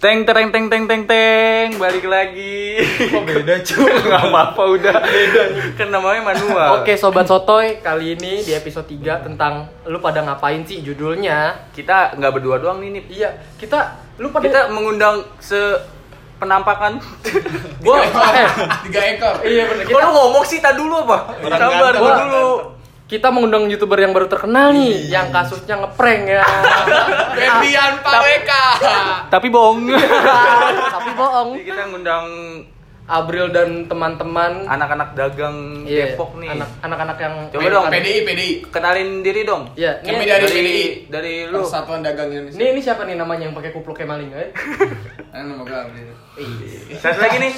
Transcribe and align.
Teng 0.00 0.24
tereng 0.24 0.48
teng 0.48 0.72
teng 0.72 0.88
teng 0.88 1.04
teng 1.04 1.76
balik 1.76 2.08
lagi. 2.08 2.80
Kok 3.12 3.20
beda 3.20 3.60
cuy? 3.68 3.92
Gak 4.00 4.32
apa-apa 4.32 4.62
udah. 4.72 4.96
Beda 4.96 5.42
kan 5.76 5.92
namanya 5.92 6.24
manual. 6.24 6.80
Oke 6.80 6.96
sobat 6.96 7.28
sotoy, 7.28 7.84
kali 7.84 8.16
ini 8.16 8.40
di 8.40 8.56
episode 8.56 8.88
3 8.88 9.28
tentang 9.28 9.68
lu 9.84 10.00
pada 10.00 10.24
ngapain 10.24 10.64
sih 10.64 10.80
judulnya? 10.80 11.68
Kita 11.76 12.16
nggak 12.16 12.32
berdua 12.32 12.56
doang 12.56 12.80
nih 12.80 12.96
nih. 12.96 13.04
Iya, 13.12 13.30
kita 13.60 14.00
lu 14.16 14.32
pada 14.32 14.48
Kita 14.48 14.60
mengundang 14.72 15.20
se 15.36 15.60
penampakan. 16.40 16.96
gua 17.84 18.00
eh, 18.00 18.48
Tiga 18.88 19.00
ekor. 19.04 19.34
iya 19.44 19.68
bener 19.68 19.84
Kok 19.84 19.92
lu 19.92 20.00
kita 20.00 20.08
ngomong 20.08 20.44
sih 20.48 20.64
tak 20.64 20.80
dulu 20.80 20.96
apa? 21.04 21.36
Sabar 21.44 21.92
dulu. 21.92 22.79
Kita 23.10 23.26
mengundang 23.28 23.66
youtuber 23.66 23.98
yang 23.98 24.14
baru 24.14 24.30
terkenal 24.30 24.70
nih, 24.70 25.10
yang 25.10 25.34
kasusnya 25.34 25.82
ngeprank 25.82 26.30
ya. 26.30 26.46
Ferdian 27.34 27.98
Paleka. 27.98 28.64
Tapi 29.26 29.50
bohong. 29.50 29.90
Tapi 30.94 31.10
bohong. 31.12 31.48
Jadi 31.58 31.64
kita 31.66 31.82
ngundang 31.90 32.26
Abril 33.10 33.50
dan 33.50 33.90
teman-teman 33.90 34.70
anak-anak 34.70 35.18
dagang 35.18 35.82
iya, 35.82 36.14
Depok 36.14 36.38
nih. 36.38 36.54
anak- 36.54 36.78
anak-anak 36.78 37.16
yang 37.18 37.34
Coba 37.50 37.66
dong. 37.66 37.84
PDI, 37.90 38.18
PDI. 38.22 38.50
Kenalin 38.70 39.26
diri 39.26 39.42
dong. 39.42 39.74
Iya, 39.74 39.98
Kami 39.98 40.14
ini, 40.14 40.30
dari 40.30 40.44
dari 40.46 40.54
PDI. 40.54 40.84
dari 41.10 41.34
lu. 41.50 41.58
Persatuan 41.58 42.06
Dagang 42.06 42.30
Indonesia. 42.30 42.54
ini, 42.54 42.66
ini 42.70 42.80
siapa 42.80 43.02
nih 43.02 43.18
namanya 43.18 43.50
yang 43.50 43.54
pakai 43.58 43.74
kupluk 43.74 43.98
kayak 43.98 44.14
maling 44.14 44.30
eh? 44.30 44.54
Eh, 45.34 45.42
nama 45.42 45.66
gue 45.66 45.74
Abdi. 45.74 46.02
Satu 46.94 47.18
lagi 47.18 47.38
nih. 47.42 47.54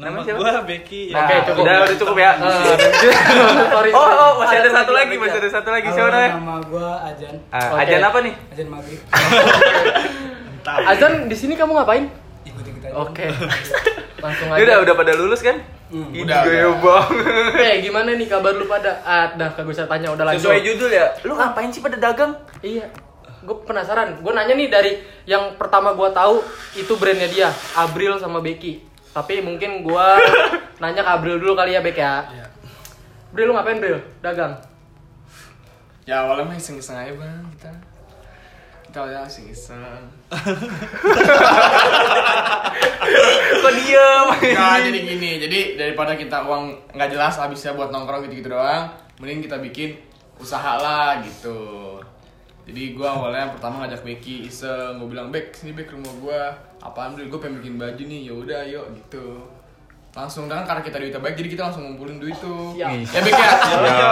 Nama 0.00 0.18
siapa? 0.24 0.38
gua 0.40 0.64
Becky. 0.64 1.02
Nah, 1.12 1.20
Oke, 1.20 1.34
cukup. 1.44 1.62
Udah, 1.62 1.76
udah 1.84 1.96
cukup 2.00 2.16
ya. 2.16 2.30
Eh, 2.32 2.76
sorry, 3.74 3.90
Oh, 3.92 4.08
oh, 4.08 4.32
masih 4.40 4.56
ada 4.58 4.70
satu 4.72 4.92
lagi, 4.92 5.14
masih 5.14 5.36
ada 5.36 5.50
satu 5.52 5.68
lagi. 5.68 5.88
Siapa 5.92 6.08
namanya? 6.08 6.30
nama 6.34 6.54
gue 6.58 6.88
Ajan. 7.04 7.34
Ah. 7.52 7.76
Ajan 7.76 8.00
apa 8.00 8.18
nih? 8.24 8.34
Ajan 8.48 8.68
Maghrib. 8.72 9.00
Azan 10.64 11.12
di 11.30 11.36
sini 11.36 11.52
kamu 11.52 11.72
ngapain? 11.76 12.08
Ikut-ikut 12.42 12.82
aja. 12.82 12.94
Oke. 12.96 13.28
Langsung 14.24 14.48
Dia 14.52 14.64
udah 14.64 14.76
aja. 14.76 14.84
udah 14.84 14.94
pada 14.96 15.12
lulus 15.16 15.40
kan? 15.40 15.56
Hmm. 15.90 16.12
Udah, 16.12 16.44
gaya 16.44 16.68
udah. 16.70 16.76
banget. 16.78 17.60
Eh, 17.60 17.74
gimana 17.82 18.10
nih 18.14 18.26
kabar 18.26 18.52
lu 18.54 18.64
pada? 18.64 19.00
Ah, 19.02 19.32
dah 19.34 19.52
kagak 19.52 19.74
usah 19.74 19.84
tanya 19.84 20.12
udah 20.12 20.24
lanjut. 20.24 20.44
Sesuai 20.44 20.60
judul 20.62 20.90
ya. 20.92 21.06
Lu 21.24 21.34
ngapain 21.34 21.68
sih 21.68 21.80
pada 21.80 22.00
dagang? 22.00 22.40
Iya. 22.60 22.88
Gue 23.40 23.56
penasaran. 23.64 24.20
Gue 24.20 24.32
nanya 24.32 24.52
nih 24.52 24.68
dari 24.68 24.92
yang 25.24 25.56
pertama 25.56 25.92
gue 25.92 26.08
tahu 26.12 26.44
itu 26.76 26.92
brandnya 26.94 27.28
dia, 27.28 27.48
Abril 27.74 28.16
sama 28.16 28.38
Becky. 28.38 28.89
Tapi 29.10 29.42
mungkin 29.42 29.82
gue 29.82 30.08
nanya 30.82 31.02
ke 31.02 31.10
Abril 31.10 31.42
dulu 31.42 31.58
kali 31.58 31.74
ya, 31.74 31.82
Bek 31.82 31.98
ya. 31.98 32.22
Iya. 32.30 32.46
Bril 33.30 33.46
lu 33.50 33.54
ngapain, 33.54 33.78
Bril? 33.78 33.98
Dagang. 34.22 34.58
Ya 36.02 36.26
awalnya 36.26 36.50
mah 36.50 36.58
iseng-iseng 36.58 36.98
aja 36.98 37.14
bang 37.14 37.46
kita. 37.54 37.70
Kita 38.90 39.06
awalnya 39.06 39.22
iseng-iseng. 39.30 40.02
Kok 43.62 43.72
diem? 43.78 44.26
Nah 44.58 44.82
jadi 44.82 44.98
gini, 44.98 45.38
jadi 45.38 45.78
daripada 45.78 46.18
kita 46.18 46.42
uang 46.42 46.90
nggak 46.90 47.10
jelas 47.14 47.38
habisnya 47.38 47.78
buat 47.78 47.94
nongkrong 47.94 48.26
gitu-gitu 48.26 48.50
doang, 48.50 48.90
mending 49.22 49.46
kita 49.46 49.62
bikin 49.62 49.94
usaha 50.42 50.82
lah 50.82 51.22
gitu. 51.22 51.99
Jadi 52.70 52.94
gua 52.94 53.08
awalnya 53.12 53.50
pertama 53.50 53.82
ngajak 53.82 54.00
Becky 54.00 54.46
iseng, 54.46 54.96
gua 54.96 55.08
bilang 55.08 55.28
Bek 55.28 55.50
sini 55.50 55.72
Bek 55.72 55.90
rumah 55.90 56.14
gua, 56.16 56.42
apaan 56.78 57.12
dulu 57.12 57.26
gue 57.28 57.40
pengen 57.40 57.58
bikin 57.58 57.74
baju 57.76 57.98
nih, 58.00 58.20
ya 58.22 58.32
udah 58.32 58.58
ayo 58.62 58.82
gitu. 58.94 59.42
Langsung 60.10 60.46
kan 60.46 60.62
karena 60.62 60.78
kita 60.80 60.96
duitnya 60.96 61.18
baik, 61.18 61.34
jadi 61.34 61.48
kita 61.48 61.62
langsung 61.64 61.82
ngumpulin 61.84 62.16
duit 62.16 62.34
tuh. 62.36 62.70
Siap. 62.72 62.90
Ya 63.06 63.20
Bek 63.20 63.32
ya. 63.32 63.50
Ya, 63.50 63.78
Ya. 63.80 64.10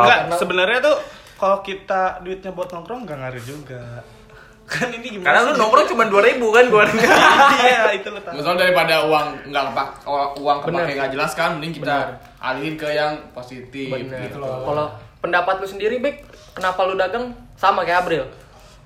Enggak, 0.00 0.18
Karena- 0.26 0.36
sebenarnya 0.36 0.78
tuh 0.80 0.96
kalau 1.36 1.58
kita 1.60 2.02
duitnya 2.20 2.50
buat 2.50 2.68
nongkrong 2.68 3.02
nggak 3.02 3.16
ngaruh 3.16 3.44
juga. 3.44 3.82
Kan 4.70 4.86
ini 4.88 5.06
gimana? 5.08 5.26
Karena 5.26 5.40
lu 5.44 5.52
nongkrong 5.56 5.86
cuma 5.88 6.04
2000 6.04 6.38
kan 6.46 6.64
gua. 6.66 6.84
Iya, 7.60 7.82
itu 7.92 8.06
lu 8.06 8.20
tahu. 8.20 8.34
Misal 8.34 8.54
daripada 8.54 8.94
uang 9.04 9.26
nggak 9.46 9.64
kepak, 9.66 9.88
uang 10.36 10.58
kepake 10.60 10.92
nggak 10.94 11.10
jelas 11.10 11.30
kan, 11.32 11.58
mending 11.58 11.74
kita 11.74 11.90
Bener. 11.90 12.08
alihin 12.38 12.74
ke 12.74 12.86
yang 12.88 13.14
positif 13.30 13.86
Bener. 13.88 14.18
gitu 14.26 14.38
Kalau 14.38 14.86
pendapat 15.18 15.58
lu 15.58 15.66
sendiri, 15.66 15.98
Bek, 15.98 16.22
kenapa 16.52 16.80
lu 16.84 16.94
dagang 16.94 17.30
sama 17.54 17.82
kayak 17.82 18.04
Abril? 18.04 18.24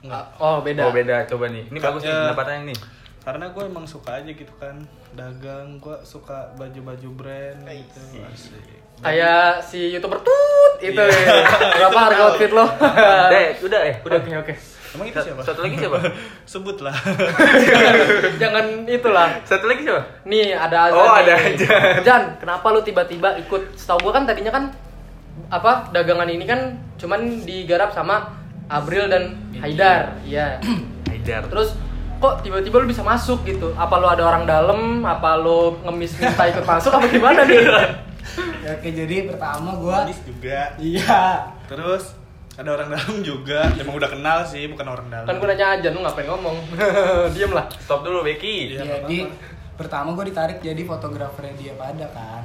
Enggak. 0.00 0.24
Oh, 0.36 0.60
beda. 0.60 0.82
Oh, 0.84 0.92
beda. 0.92 1.24
Coba 1.24 1.48
nih. 1.48 1.64
Ini 1.68 1.78
bagus 1.78 2.00
nih 2.00 2.10
Ya. 2.10 2.20
pendapatnya 2.28 2.68
nih. 2.68 2.78
Karena 3.24 3.46
gue 3.48 3.62
emang 3.64 3.86
suka 3.88 4.20
aja 4.20 4.28
gitu 4.28 4.52
kan 4.60 4.76
dagang, 5.12 5.80
gue 5.80 5.96
suka 6.04 6.52
baju-baju 6.54 7.08
brand 7.14 7.58
gitu. 7.64 8.00
Asik. 8.20 8.84
Kayak 9.00 9.64
si 9.64 9.90
YouTuber 9.90 10.20
Tut 10.20 10.72
itu 10.78 10.92
Iya. 10.92 11.08
ya. 11.08 11.32
Berapa 11.80 11.98
harga 12.04 12.22
outfit 12.28 12.52
lo? 12.52 12.68
Udah, 12.68 13.32
ya? 13.32 13.50
udah 13.58 13.80
eh. 13.80 13.94
Udah, 14.04 14.18
oke, 14.20 14.30
oke. 14.44 14.54
Emang 14.94 15.06
itu 15.10 15.18
siapa? 15.18 15.40
Satu 15.42 15.60
lagi 15.64 15.74
siapa? 15.74 15.98
Sebut 16.52 16.78
lah. 16.78 16.94
Jangan 18.42 18.86
itulah. 18.86 19.28
Satu 19.42 19.66
lagi 19.66 19.82
siapa? 19.82 20.02
Nih 20.22 20.54
ada 20.54 20.86
Azan. 20.86 21.00
Oh, 21.00 21.10
ada. 21.10 21.34
Azan. 21.34 22.04
Jan, 22.04 22.22
kenapa 22.38 22.66
lu 22.70 22.80
tiba-tiba 22.80 23.34
ikut? 23.40 23.74
Setahu 23.74 24.04
gua 24.04 24.12
kan 24.14 24.22
tadinya 24.22 24.52
kan 24.52 24.70
apa 25.50 25.90
dagangan 25.94 26.28
ini 26.30 26.44
kan 26.46 26.78
cuman 26.98 27.44
digarap 27.44 27.92
sama 27.92 28.44
Abril 28.68 29.06
dan 29.12 29.36
Haidar. 29.60 30.16
Iya. 30.24 30.58
Haidar. 31.10 31.46
Terus 31.52 31.76
kok 32.18 32.40
tiba-tiba 32.40 32.80
lu 32.80 32.88
bisa 32.88 33.04
masuk 33.04 33.44
gitu? 33.44 33.76
Apa 33.76 34.00
lu 34.00 34.08
ada 34.08 34.24
orang 34.24 34.48
dalam? 34.48 35.04
Apa 35.04 35.36
lu 35.36 35.76
ngemis 35.84 36.16
minta 36.16 36.48
ikut 36.48 36.64
masuk 36.64 36.92
apa 36.96 37.06
gimana 37.10 37.44
nih? 37.44 37.62
Ya, 38.64 38.80
Oke, 38.80 38.96
jadi 38.96 39.28
pertama 39.28 39.76
gue 39.76 39.92
Manis 39.92 40.20
juga. 40.24 40.72
Iya. 40.80 41.52
Terus 41.68 42.16
ada 42.56 42.70
orang 42.72 42.88
dalam 42.96 43.20
juga. 43.20 43.68
Emang 43.76 44.00
udah 44.00 44.10
kenal 44.10 44.38
sih, 44.48 44.64
bukan 44.70 44.86
orang 44.88 45.06
dalam. 45.12 45.26
Kan 45.28 45.36
gua 45.36 45.48
nanya 45.52 45.66
aja 45.76 45.88
lu 45.92 46.00
ngapain 46.00 46.24
ngomong. 46.24 46.56
Diem 47.36 47.52
lah. 47.52 47.68
Stop 47.82 48.00
dulu 48.00 48.24
Becky. 48.24 48.72
Iya, 48.72 48.88
nggak 48.88 49.00
jadi 49.04 49.18
pertama 49.74 50.14
gue 50.14 50.30
ditarik 50.30 50.58
jadi 50.62 50.82
fotografernya 50.86 51.54
dia 51.58 51.72
pada 51.74 52.06
kan. 52.14 52.43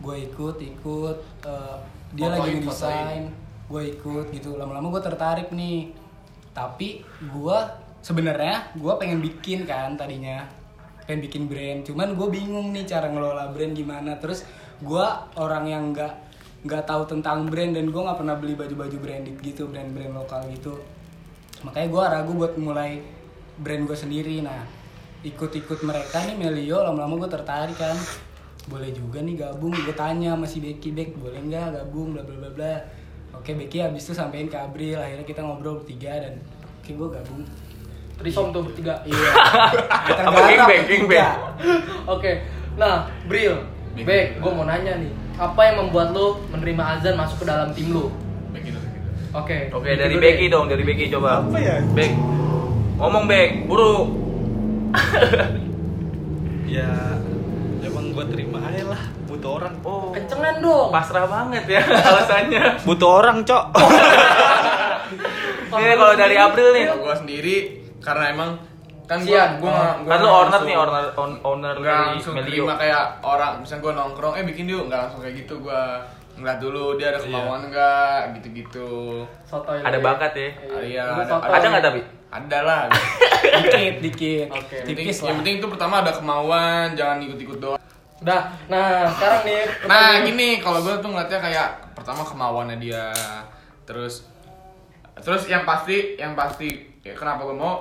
Gue 0.00 0.16
ikut, 0.26 0.56
ikut. 0.58 1.18
eh, 1.46 1.76
dia 2.16 2.26
Fotoin, 2.26 2.40
lagi 2.40 2.50
ngedesain. 2.58 3.24
Gue 3.70 3.82
ikut 3.94 4.26
gitu. 4.34 4.58
Lama-lama 4.58 4.90
gue 4.98 5.02
tertarik 5.04 5.48
nih. 5.52 5.92
Tapi 6.50 7.04
gue 7.30 7.58
sebenarnya 8.00 8.72
gue 8.80 8.92
pengen 8.96 9.20
bikin 9.20 9.68
kan 9.68 9.92
tadinya 9.94 10.48
pengen 11.04 11.20
bikin 11.20 11.42
brand 11.46 11.80
cuman 11.84 12.16
gue 12.16 12.28
bingung 12.32 12.72
nih 12.72 12.88
cara 12.88 13.12
ngelola 13.12 13.52
brand 13.52 13.76
gimana 13.76 14.16
terus 14.16 14.48
gue 14.80 15.06
orang 15.36 15.64
yang 15.68 15.84
nggak 15.92 16.12
nggak 16.64 16.84
tahu 16.88 17.04
tentang 17.08 17.48
brand 17.48 17.76
dan 17.76 17.88
gue 17.88 18.00
nggak 18.00 18.18
pernah 18.20 18.36
beli 18.36 18.56
baju-baju 18.56 18.96
branded 19.00 19.36
gitu 19.40 19.68
brand-brand 19.68 20.16
lokal 20.16 20.44
gitu 20.52 20.80
makanya 21.64 21.88
gue 21.92 22.04
ragu 22.04 22.32
buat 22.36 22.54
mulai 22.56 23.04
brand 23.60 23.84
gue 23.84 23.96
sendiri 23.96 24.40
nah 24.40 24.64
ikut-ikut 25.20 25.84
mereka 25.84 26.24
nih 26.24 26.36
Melio 26.36 26.80
lama-lama 26.80 27.20
gue 27.20 27.30
tertarik 27.32 27.76
kan 27.76 27.96
boleh 28.70 28.94
juga 28.94 29.18
nih 29.20 29.34
gabung 29.36 29.74
gue 29.74 29.92
tanya 29.92 30.38
masih 30.38 30.62
Becky 30.62 30.94
Bek 30.94 31.18
boleh 31.18 31.42
nggak 31.42 31.74
gabung 31.74 32.14
bla 32.14 32.22
bla 32.22 32.38
bla 32.38 32.50
bla 32.54 32.74
oke 33.34 33.50
Becky 33.50 33.82
habis 33.82 34.06
itu 34.06 34.14
sampein 34.14 34.46
ke 34.46 34.54
Abril 34.54 34.94
akhirnya 34.94 35.26
kita 35.26 35.42
ngobrol 35.42 35.82
bertiga 35.82 36.22
dan 36.22 36.38
oke 36.80 36.90
gue 36.90 37.08
gabung 37.10 37.42
Trisom 38.20 38.52
tuh 38.52 38.60
bertiga. 38.68 39.00
iya 39.08 39.32
kita 40.12 40.22
Apa 40.28 40.38
gangbang, 40.44 40.68
bertiga. 40.84 40.92
gangbang? 41.08 41.32
Oke, 42.04 42.32
nah 42.76 43.08
Bril, 43.24 43.64
Bek, 43.96 44.36
gue 44.36 44.50
mau 44.52 44.68
nanya 44.68 45.00
nih, 45.00 45.08
apa 45.40 45.56
yang 45.64 45.88
membuat 45.88 46.12
lo 46.12 46.36
menerima 46.52 47.00
Azan 47.00 47.16
masuk 47.16 47.40
ke 47.40 47.46
dalam 47.48 47.72
tim 47.72 47.96
lo? 47.96 48.12
Oke, 49.32 49.72
Oke, 49.72 49.96
dari 49.96 50.20
Becky 50.20 50.52
dong, 50.52 50.68
dari 50.68 50.84
Becky 50.84 51.08
coba. 51.08 51.40
Apa 51.40 51.56
ya? 51.56 51.80
Bek. 51.96 52.12
Ngomong 53.00 53.24
Bek, 53.24 53.64
buru. 53.64 54.12
Ya 56.70 56.86
orang. 59.60 59.74
Oh, 59.82 60.08
Kencengan 60.10 60.56
dong. 60.58 60.88
pasrah 60.88 61.26
banget 61.26 61.64
ya 61.68 61.80
alasannya. 62.08 62.62
Butuh 62.82 63.10
orang, 63.14 63.36
Cok. 63.42 63.64
Ini 65.72 65.94
kalau 65.94 66.14
dari 66.14 66.36
April 66.36 66.68
nih. 66.72 66.84
Gua 66.96 67.14
sendiri 67.14 67.56
karena 67.98 68.24
emang 68.28 68.50
kan 69.04 69.18
gua 69.20 69.26
Sian. 69.26 69.50
gua 69.58 69.74
Kan 70.00 70.18
lu 70.18 70.28
owner 70.28 70.60
nih, 70.62 70.76
owner 70.76 71.04
on- 71.14 71.40
owner 71.42 71.74
dari 71.76 72.14
langsung 72.14 72.34
Melio. 72.34 72.62
terima 72.62 72.74
kayak 72.74 73.04
orang 73.20 73.58
misalnya 73.58 73.82
gua 73.82 73.92
nongkrong 73.96 74.34
eh 74.34 74.44
bikin 74.44 74.64
yuk 74.66 74.86
nggak 74.86 75.00
langsung 75.00 75.20
kayak 75.20 75.34
gitu 75.36 75.58
gua 75.60 75.98
ngeliat 76.32 76.58
dulu 76.58 76.94
dia 76.94 77.10
ada 77.10 77.18
kemauan 77.18 77.68
nggak 77.68 78.16
gitu-gitu 78.32 79.26
Sotoy 79.44 79.76
lo 79.76 79.84
Ada 79.84 79.98
ya. 79.98 80.00
bakat 80.00 80.32
ya. 80.32 80.48
Ah, 80.64 80.80
iya 80.80 81.04
Lu 81.12 81.20
ada. 81.20 81.34
Ada 81.50 81.66
nggak 81.68 81.84
tapi? 81.84 82.00
ada 82.30 82.58
lah 82.62 82.82
dikit 83.58 83.94
dikit 84.00 84.46
Oke. 84.48 84.70
yang 84.70 84.86
penting, 84.86 84.94
tipis 85.02 85.18
yang 85.20 85.36
penting 85.42 85.54
itu 85.58 85.66
pertama 85.66 85.98
ada 85.98 86.14
kemauan 86.14 86.94
jangan 86.94 87.18
ikut-ikut 87.20 87.58
doang 87.58 87.82
Udah, 88.20 88.52
nah 88.68 89.08
sekarang 89.08 89.40
nih. 89.42 89.64
nah 89.88 90.20
gini 90.20 90.48
kalau 90.60 90.80
gua 90.80 91.00
tuh 91.00 91.08
ngeliatnya 91.08 91.40
kayak 91.40 91.68
pertama 91.96 92.20
kemauannya 92.20 92.76
dia 92.76 93.08
terus 93.82 94.28
terus 95.16 95.48
yang 95.48 95.64
pasti 95.64 96.16
yang 96.16 96.36
pasti 96.36 96.68
ya 97.00 97.16
kenapa 97.16 97.44
gua 97.44 97.56
mau 97.56 97.74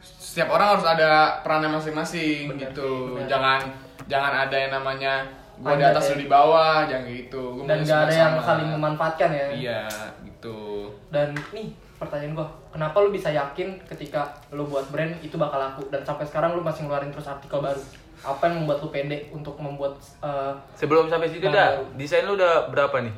setiap 0.00 0.48
orang 0.50 0.76
harus 0.76 0.86
ada 0.86 1.40
perannya 1.42 1.68
masing-masing 1.68 2.48
Bener, 2.48 2.70
gitu 2.70 3.16
bener. 3.16 3.28
jangan 3.28 3.60
jangan 4.08 4.32
ada 4.48 4.56
yang 4.56 4.72
namanya 4.72 5.12
gua 5.60 5.76
di 5.76 5.84
atas 5.84 6.02
ya. 6.06 6.10
lu 6.16 6.22
di 6.22 6.28
bawah 6.28 6.76
jangan 6.88 7.04
gitu 7.04 7.42
gua 7.56 7.64
Dan 7.66 7.78
gak 7.84 8.00
ada 8.04 8.14
yang 8.14 8.34
sama. 8.36 8.42
saling 8.44 8.68
memanfaatkan 8.72 9.30
ya. 9.32 9.46
iya 9.52 9.82
gitu 10.24 10.88
Dan 11.08 11.36
nih 11.52 11.68
pertanyaan 11.98 12.32
gua, 12.32 12.46
kenapa 12.70 13.02
lu 13.02 13.10
bisa 13.10 13.28
yakin 13.28 13.74
ketika 13.84 14.22
lu 14.48 14.64
buat 14.64 14.86
brand 14.88 15.12
itu 15.18 15.34
bakal 15.34 15.58
laku 15.58 15.82
dan 15.90 16.00
sampai 16.00 16.22
sekarang 16.24 16.54
lu 16.54 16.62
masih 16.62 16.86
ngeluarin 16.86 17.10
terus 17.10 17.26
artikel 17.26 17.58
baru 17.58 17.82
apa 18.18 18.42
yang 18.46 18.62
membuat 18.62 18.78
lu 18.82 18.90
pede 18.90 19.30
untuk 19.30 19.54
membuat 19.58 19.94
eh, 20.20 20.52
Sebelum 20.74 21.06
sampai 21.06 21.30
situ 21.30 21.46
dah, 21.46 21.78
desain 21.94 22.26
lu 22.26 22.34
udah 22.34 22.66
berapa 22.68 22.98
nih? 23.00 23.14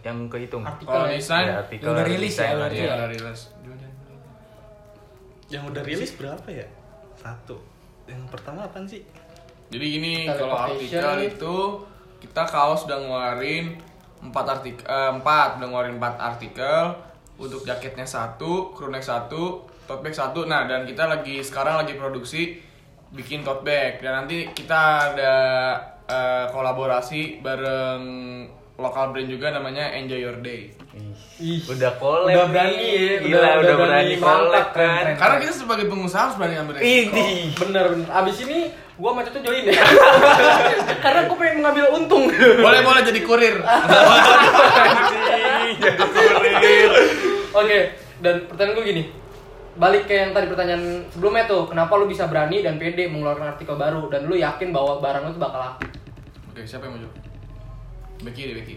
Yang 0.00 0.18
kehitung? 0.30 0.62
artikel 0.64 0.94
ya? 0.94 1.10
desain, 1.10 1.44
Ya, 1.44 1.54
artikel, 1.60 1.86
Udah 1.90 2.04
rilis 2.06 2.34
ya, 2.34 2.46
iya. 2.46 2.66
iya 2.70 2.84
ya? 2.86 2.94
udah 2.96 3.08
rilis. 3.08 3.40
Yang 5.48 5.64
udah 5.72 5.82
rilis 5.82 6.10
berapa 6.14 6.48
ya? 6.48 6.66
Satu. 7.16 7.56
Yang 8.04 8.22
pertama 8.28 8.64
apaan 8.64 8.84
sih? 8.84 9.00
Jadi 9.68 9.84
gini, 9.84 10.14
Teleportation. 10.24 10.40
kalau 10.40 10.56
artikel 10.56 11.16
itu 11.28 11.56
kita 12.20 12.42
kaos 12.44 12.88
udah 12.88 12.98
ngeluarin 13.00 13.66
empat 14.18 14.46
artikel, 14.50 14.84
empat 14.88 15.60
udah 15.60 15.66
ngeluarin 15.68 15.96
empat 15.96 16.14
artikel 16.16 16.84
untuk 17.36 17.62
jaketnya 17.62 18.04
satu, 18.04 18.72
crew 18.72 18.88
neck 18.88 19.04
satu, 19.04 19.62
tote 19.84 20.00
bag 20.00 20.12
satu. 20.12 20.44
Nah 20.44 20.64
dan 20.64 20.84
kita 20.84 21.04
lagi 21.04 21.40
sekarang 21.40 21.84
lagi 21.84 21.94
produksi 21.94 22.58
bikin 23.10 23.40
tote 23.40 23.62
bag 23.62 23.98
dan 23.98 24.22
nanti 24.22 24.50
kita 24.50 24.80
ada 25.10 25.34
eh, 26.04 26.44
kolaborasi 26.48 27.40
bareng 27.40 28.02
lokal 28.76 29.10
brand 29.10 29.26
juga 29.26 29.50
namanya 29.50 29.90
Enjoy 29.92 30.18
Your 30.18 30.38
Day. 30.38 30.70
Ih, 31.36 31.62
Udah 31.64 31.94
collab 31.96 32.26
Udah 32.28 32.46
berani 32.46 32.74
nih. 32.74 32.86
ya, 32.86 33.14
Gila, 33.20 33.26
udah- 33.28 33.42
udah, 33.42 33.58
udah 33.58 33.76
berani 33.76 33.86
berani 34.08 34.14
collab 34.18 34.66
kan. 34.66 34.72
keren. 34.72 35.14
Karena 35.14 35.36
kita 35.38 35.52
sebagai 35.56 35.86
pengusaha 35.86 36.22
harus 36.24 36.36
berani 36.36 36.56
ambil 36.56 36.74
resiko. 36.76 37.14
Ini. 37.14 37.28
bener 37.56 37.84
bener 37.88 38.08
abis 38.12 38.36
ini 38.40 38.58
gua 38.94 39.10
macet 39.12 39.30
tuh 39.32 39.42
join 39.44 39.62
ya 39.62 39.78
karena 41.04 41.20
gua 41.24 41.36
pengen 41.36 41.56
mengambil 41.60 41.84
untung 41.92 42.26
Boleh 42.34 42.80
boleh 42.80 43.02
jadi 43.04 43.20
kurir. 43.20 43.56
Jadi 45.78 46.02
kurir. 46.02 46.90
Oke, 47.50 47.78
dan 48.18 48.34
pertanyaan 48.44 48.74
gue 48.74 48.84
gini. 48.86 49.02
Balik 49.78 50.10
ke 50.10 50.14
yang 50.18 50.34
tadi 50.34 50.50
pertanyaan 50.50 51.06
sebelumnya 51.14 51.46
tuh, 51.46 51.70
kenapa 51.70 51.94
lu 51.94 52.10
bisa 52.10 52.26
berani 52.26 52.66
dan 52.66 52.82
pede 52.82 53.06
mengeluarkan 53.06 53.54
artikel 53.54 53.78
baru 53.78 54.10
dan 54.10 54.26
lu 54.26 54.34
yakin 54.34 54.74
bahwa 54.74 54.98
barang 54.98 55.22
lu 55.22 55.30
tuh 55.38 55.42
bakal 55.42 55.60
laku? 55.62 55.86
Oke, 56.50 56.66
siapa 56.66 56.90
yang 56.90 56.98
mau 56.98 57.02
jawab? 57.06 57.14
Becky 58.26 58.42
deh, 58.50 58.54
Becky. 58.58 58.76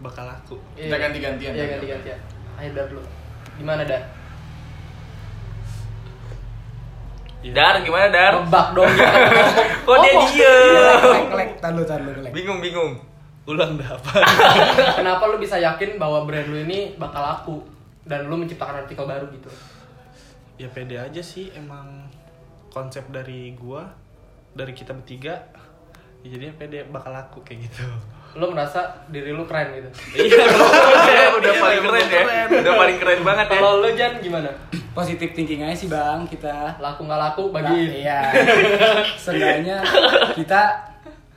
Bakal 0.00 0.24
laku. 0.24 0.56
Kita 0.72 0.96
ganti-gantian. 0.96 1.52
Iya, 1.52 1.76
ganti-gantian. 1.76 2.18
Ayo 2.56 2.72
dar 2.72 2.88
dulu. 2.88 3.04
Gimana 3.60 3.84
dar? 3.84 4.00
Dar 7.40 7.80
gimana 7.80 8.12
Dar? 8.12 8.32
Nebak 8.44 8.68
dong 8.76 8.92
dia 8.96 9.08
ngomong. 9.08 9.48
Kok 9.88 9.96
dia 10.04 10.12
diem? 10.12 11.00
Kelek, 11.00 11.24
kelek, 11.32 11.50
talu, 11.56 11.82
talu, 11.88 12.08
kelek. 12.20 12.32
Bingung 12.36 12.60
bingung. 12.60 12.92
Ulang 13.48 13.80
dah 13.80 13.96
apa? 13.96 14.20
Kenapa 15.00 15.24
lu 15.24 15.40
bisa 15.40 15.56
yakin 15.56 15.96
bahwa 15.96 16.28
brand 16.28 16.52
lu 16.52 16.60
ini 16.68 16.96
bakal 17.00 17.24
laku 17.24 17.56
dan 18.04 18.28
lu 18.28 18.36
menciptakan 18.36 18.84
artikel 18.84 19.08
baru 19.08 19.24
gitu? 19.32 19.48
Ya 20.60 20.68
pede 20.68 21.00
aja 21.00 21.24
sih 21.24 21.48
emang 21.56 22.04
konsep 22.68 23.08
dari 23.08 23.56
gua 23.56 23.88
dari 24.52 24.76
kita 24.76 24.92
bertiga 24.92 25.40
ya 26.20 26.36
jadinya 26.36 26.52
pede 26.60 26.84
bakal 26.92 27.16
laku 27.16 27.40
kayak 27.40 27.64
gitu 27.64 27.88
Lu 28.38 28.46
merasa 28.54 28.86
diri 29.10 29.34
lu 29.34 29.42
keren 29.42 29.74
gitu. 29.74 29.90
Udah, 30.30 31.26
udah 31.34 31.50
Iya, 31.50 31.58
paling 31.58 31.82
keren 31.82 32.06
ya. 32.06 32.44
Udah 32.46 32.74
paling 32.78 32.98
keren 33.02 33.20
banget 33.26 33.46
ya. 33.50 33.58
Kalau 33.58 33.72
lu 33.82 33.90
Jan 33.98 34.12
gimana? 34.22 34.50
Positif 34.94 35.34
thinking 35.34 35.66
aja 35.66 35.74
sih 35.74 35.90
bang 35.90 36.22
kita. 36.30 36.78
Laku 36.78 37.10
nggak 37.10 37.18
laku 37.18 37.50
Nah, 37.50 37.58
bagi 37.58 38.06
iya. 38.06 38.30
Seenggaknya 39.22 39.82
kita 40.38 40.62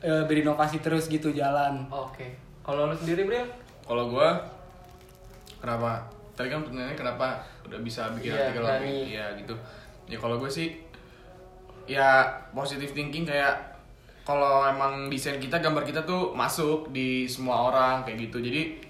eh, 0.06 0.22
berinovasi 0.30 0.86
terus 0.86 1.10
gitu 1.10 1.34
jalan. 1.34 1.82
Oke. 1.90 2.38
Kalau 2.62 2.86
lu 2.86 2.94
sendiri, 2.94 3.26
Bril? 3.26 3.50
Kalau 3.90 4.14
gua 4.14 4.38
kenapa? 5.58 6.06
Tadi 6.34 6.48
kan 6.50 6.66
pertanyaannya 6.66 6.98
kenapa 6.98 7.42
udah 7.70 7.80
bisa 7.82 8.10
bikin 8.18 8.34
Iya, 8.34 8.50
artikel 8.50 8.64
berani. 8.66 8.82
lagi? 8.82 8.96
Iya 9.14 9.26
gitu. 9.38 9.56
Ya 10.10 10.18
kalau 10.18 10.36
gue 10.42 10.50
sih 10.50 10.68
ya 11.84 12.26
positive 12.56 12.96
thinking 12.96 13.28
kayak 13.28 13.54
kalau 14.24 14.64
emang 14.64 15.12
desain 15.12 15.36
kita 15.36 15.60
gambar 15.60 15.84
kita 15.84 16.02
tuh 16.08 16.32
masuk 16.32 16.90
di 16.96 17.28
semua 17.28 17.70
orang 17.70 18.08
kayak 18.08 18.30
gitu. 18.30 18.40
Jadi 18.40 18.82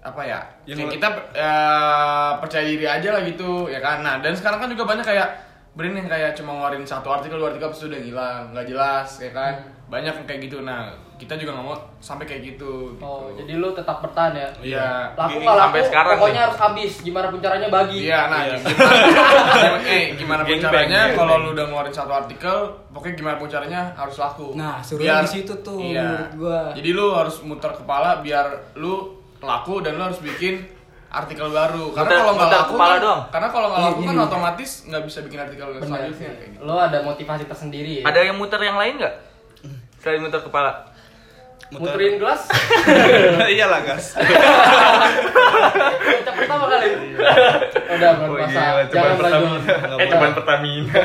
apa 0.00 0.22
ya? 0.24 0.40
Yang 0.64 0.78
kayak 0.88 0.94
kita 0.96 1.08
ya, 1.36 1.54
percaya 2.40 2.64
diri 2.64 2.86
aja 2.88 3.08
lah 3.12 3.22
gitu 3.26 3.68
ya 3.68 3.82
kan. 3.84 4.00
Nah, 4.00 4.22
dan 4.24 4.32
sekarang 4.32 4.64
kan 4.64 4.68
juga 4.72 4.88
banyak 4.88 5.04
kayak 5.04 5.28
brand 5.70 5.94
yang 5.94 6.08
kayak 6.10 6.34
cuma 6.34 6.56
ngeluarin 6.56 6.82
satu 6.82 7.14
artikel 7.14 7.38
dua 7.38 7.54
artikel 7.54 7.70
terus 7.70 7.86
udah 7.86 8.02
hilang 8.02 8.42
nggak 8.50 8.66
jelas 8.66 9.06
ya 9.22 9.30
kan 9.30 9.54
banyak 9.86 10.10
yang 10.10 10.26
kayak 10.26 10.40
gitu 10.50 10.66
nah 10.66 10.90
kita 11.20 11.36
juga 11.36 11.52
nggak 11.52 11.66
mau 11.66 11.76
sampai 11.98 12.24
kayak 12.24 12.42
gitu, 12.46 12.72
gitu. 12.90 13.04
Oh, 13.04 13.28
jadi 13.30 13.52
lu 13.54 13.68
tetap 13.70 14.00
bertahan 14.00 14.32
ya? 14.32 14.48
Iya. 14.58 14.88
Laku 15.12 15.28
Gini, 15.30 15.44
nggak 15.44 15.52
laku, 15.52 15.62
sampai 15.62 15.80
sekarang 15.84 16.12
pokoknya 16.16 16.32
nih. 16.32 16.42
harus 16.42 16.58
habis. 16.58 16.92
Gimana 17.00 17.26
pun 17.28 17.38
caranya 17.38 17.68
bagi. 17.68 17.98
Iya, 18.02 18.20
nah 18.26 18.40
Iya. 18.40 18.56
gimana, 18.56 19.76
eh, 19.92 20.04
gimana 20.16 20.40
pun 20.42 20.56
caranya 20.58 21.00
kalau 21.12 21.34
lu 21.38 21.48
udah 21.52 21.64
ngeluarin 21.66 21.92
satu 21.92 22.12
artikel, 22.14 22.56
pokoknya 22.88 23.14
gimana 23.14 23.36
pun 23.36 23.46
caranya 23.46 23.80
harus 23.92 24.16
laku. 24.16 24.48
Nah, 24.54 24.80
suruhnya 24.80 25.20
di 25.20 25.30
situ 25.30 25.52
tuh, 25.60 25.76
Iya. 25.78 26.00
menurut 26.02 26.32
gua. 26.34 26.60
Jadi 26.72 26.90
lu 26.90 27.06
harus 27.10 27.36
muter 27.42 27.70
kepala 27.70 28.18
biar 28.18 28.46
lu 28.74 29.14
laku 29.38 29.80
dan 29.80 29.94
lu 29.94 30.02
harus 30.02 30.18
bikin 30.18 30.64
artikel 31.06 31.46
baru. 31.46 31.90
Karena 31.90 32.10
kalau 32.16 32.32
nggak 32.34 32.50
laku 32.50 32.72
kepala 32.72 32.88
kan, 32.88 33.02
doang? 33.02 33.20
karena 33.28 33.48
kalau 33.48 33.66
nggak 33.68 33.78
Iya, 33.78 33.88
laku 33.88 34.00
kan 34.00 34.16
otomatis 34.22 34.70
nggak 34.86 35.02
bisa 35.04 35.18
bikin 35.20 35.38
artikel 35.38 35.66
selanjutnya 35.76 36.30
kayak 36.32 36.50
gitu. 36.54 36.62
Lo 36.62 36.74
ada 36.76 36.98
motivasi 37.00 37.44
tersendiri 37.44 37.92
ya? 38.00 38.04
Ada 38.06 38.20
yang 38.24 38.36
muter 38.36 38.58
yang 38.58 38.74
lain 38.74 38.94
nggak? 38.96 39.14
Selain 39.98 40.16
muter 40.18 40.40
kepala. 40.40 40.86
Muterin 41.70 42.18
gelas? 42.18 42.50
iyalah 43.54 43.80
gas 43.86 44.06
Ucap 46.20 46.34
pertama 46.34 46.66
kali. 46.66 47.14
Udah 47.94 48.10
bulan 48.18 48.50
puasa. 48.50 48.82
Jangan 48.90 49.14
lagi. 49.22 49.46
Eh 50.02 50.06
cuman 50.10 50.30
Pertamina. 50.38 51.00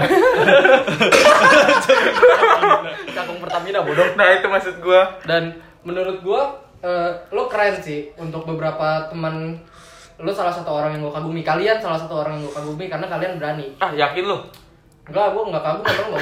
Cakung 3.13 3.37
Pertamina 3.37 3.79
bodoh. 3.85 4.07
Nah 4.17 4.27
itu 4.33 4.47
maksud 4.49 4.81
gua. 4.81 5.21
Dan 5.29 5.61
menurut 5.85 6.25
gua 6.25 6.57
eh, 6.81 7.13
lo 7.29 7.45
keren 7.45 7.77
sih 7.85 8.09
untuk 8.17 8.49
beberapa 8.49 9.13
teman 9.13 9.61
lo 10.15 10.31
salah 10.31 10.55
satu 10.55 10.71
orang 10.71 10.95
yang 10.95 11.03
gue 11.03 11.11
kagumi 11.11 11.43
kalian 11.43 11.75
salah 11.83 11.99
satu 11.99 12.23
orang 12.23 12.39
yang 12.39 12.47
gue 12.47 12.55
kagumi 12.55 12.87
karena 12.87 13.03
kalian 13.03 13.35
berani 13.35 13.67
Ah 13.83 13.91
yakin 13.91 14.23
lu? 14.23 14.39
Enggak, 15.11 15.35
gue 15.35 15.43
nggak 15.51 15.63
kagum 15.63 15.83
lo. 15.83 16.15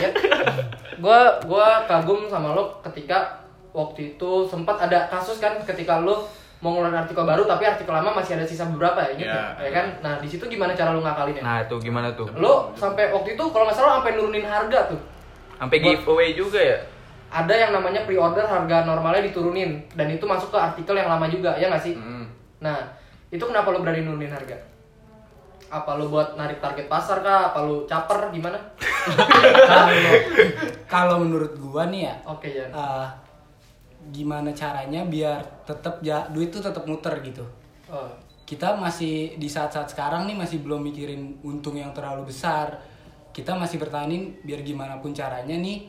Gue 0.98 1.20
gue 1.46 1.68
kagum 1.86 2.26
sama 2.26 2.58
lo 2.58 2.82
ketika 2.82 3.43
waktu 3.74 4.14
itu 4.14 4.30
sempat 4.46 4.78
ada 4.80 5.06
kasus 5.08 5.38
kan 5.38 5.58
ketika 5.60 6.00
lo 6.00 6.30
mau 6.60 6.72
ngeluarin 6.72 6.96
artikel 6.96 7.22
baru 7.22 7.44
tapi 7.44 7.66
artikel 7.66 7.92
lama 7.92 8.14
masih 8.14 8.34
ada 8.34 8.46
sisa 8.46 8.64
beberapa 8.66 9.04
ya 9.04 9.12
gitu 9.14 9.28
Iya. 9.28 9.60
ya? 9.60 9.72
Kan? 9.74 9.86
Nah 10.00 10.14
di 10.16 10.28
situ 10.28 10.46
gimana 10.46 10.72
cara 10.72 10.90
lo 10.90 11.02
ngakalinnya? 11.02 11.42
Nah 11.42 11.58
itu 11.60 11.76
gimana 11.78 12.14
tuh? 12.14 12.30
lo 12.34 12.72
sampai 12.74 13.10
waktu 13.10 13.34
itu 13.34 13.44
kalau 13.46 13.66
nggak 13.66 13.76
salah 13.76 14.00
sampai 14.00 14.14
nurunin 14.14 14.46
harga 14.46 14.88
tuh. 14.88 15.00
Sampai 15.56 15.78
giveaway 15.80 16.32
juga 16.32 16.58
ya? 16.58 16.80
ada 17.30 17.50
yang 17.52 17.74
namanya 17.74 18.06
pre-order 18.06 18.46
harga 18.46 18.86
normalnya 18.86 19.26
diturunin 19.26 19.82
dan 19.92 20.06
itu 20.08 20.22
masuk 20.24 20.48
ke 20.48 20.60
artikel 20.62 20.94
yang 20.94 21.10
lama 21.10 21.26
juga 21.26 21.58
ya 21.58 21.66
nggak 21.66 21.82
sih? 21.82 21.98
Hmm. 21.98 22.30
nah 22.60 22.78
itu 23.28 23.42
kenapa 23.42 23.68
lo 23.68 23.82
berani 23.82 24.02
nurunin 24.02 24.30
harga? 24.30 24.54
Apa 25.68 25.98
lo 25.98 26.08
buat 26.08 26.38
narik 26.38 26.62
target 26.62 26.86
pasar 26.86 27.20
kah? 27.20 27.50
Apa 27.50 27.60
lo 27.60 27.84
caper? 27.84 28.30
Gimana? 28.30 28.62
Kalau- 29.66 29.90
Kalau 30.94 31.16
menurut 31.20 31.58
gua 31.58 31.90
nih 31.90 32.06
ya, 32.06 32.16
oke 32.24 32.46
ya. 32.46 32.70
eh, 32.70 33.08
gimana 34.10 34.52
caranya 34.52 35.06
biar 35.06 35.64
tetap 35.64 36.02
ya 36.02 36.28
duit 36.28 36.50
tuh 36.50 36.60
tetap 36.60 36.84
muter 36.84 37.14
gitu. 37.22 37.46
oh. 37.88 38.10
Kita 38.44 38.76
masih 38.76 39.40
di 39.40 39.48
saat-saat 39.48 39.88
sekarang 39.90 40.28
nih 40.28 40.36
masih 40.36 40.60
belum 40.60 40.84
mikirin 40.84 41.40
untung 41.42 41.74
yang 41.74 41.96
terlalu 41.96 42.28
besar. 42.28 42.76
Kita 43.32 43.56
masih 43.56 43.80
bertahanin 43.80 44.36
biar 44.44 44.60
gimana 44.62 45.00
pun 45.00 45.16
caranya 45.16 45.56
nih 45.56 45.88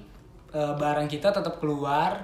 eh, 0.50 0.72
barang 0.78 1.10
kita 1.10 1.34
tetap 1.34 1.58
keluar 1.58 2.14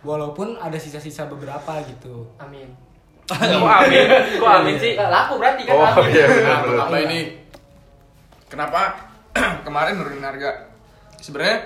walaupun 0.00 0.56
ada 0.56 0.78
sisa-sisa 0.78 1.26
beberapa 1.26 1.74
gitu. 1.84 2.24
amin 2.38 2.70
Kok 3.30 3.36
amin? 3.66 4.06
Kok 4.38 4.52
amin 4.62 4.76
sih? 4.78 4.94
Nggak 4.94 5.10
laku 5.10 5.34
berarti 5.36 5.62
kan 5.66 5.74
Oh 5.74 5.84
amin. 5.84 6.10
iya 6.10 6.24
Nah, 6.24 6.32
benar 6.32 6.58
pertama 6.64 6.96
Iya. 6.96 7.04
ini 7.04 7.20
kenapa 8.46 8.80
kemarin 9.66 9.92
nurunin 9.98 10.24
harga? 10.24 10.50
Sebenarnya 11.18 11.58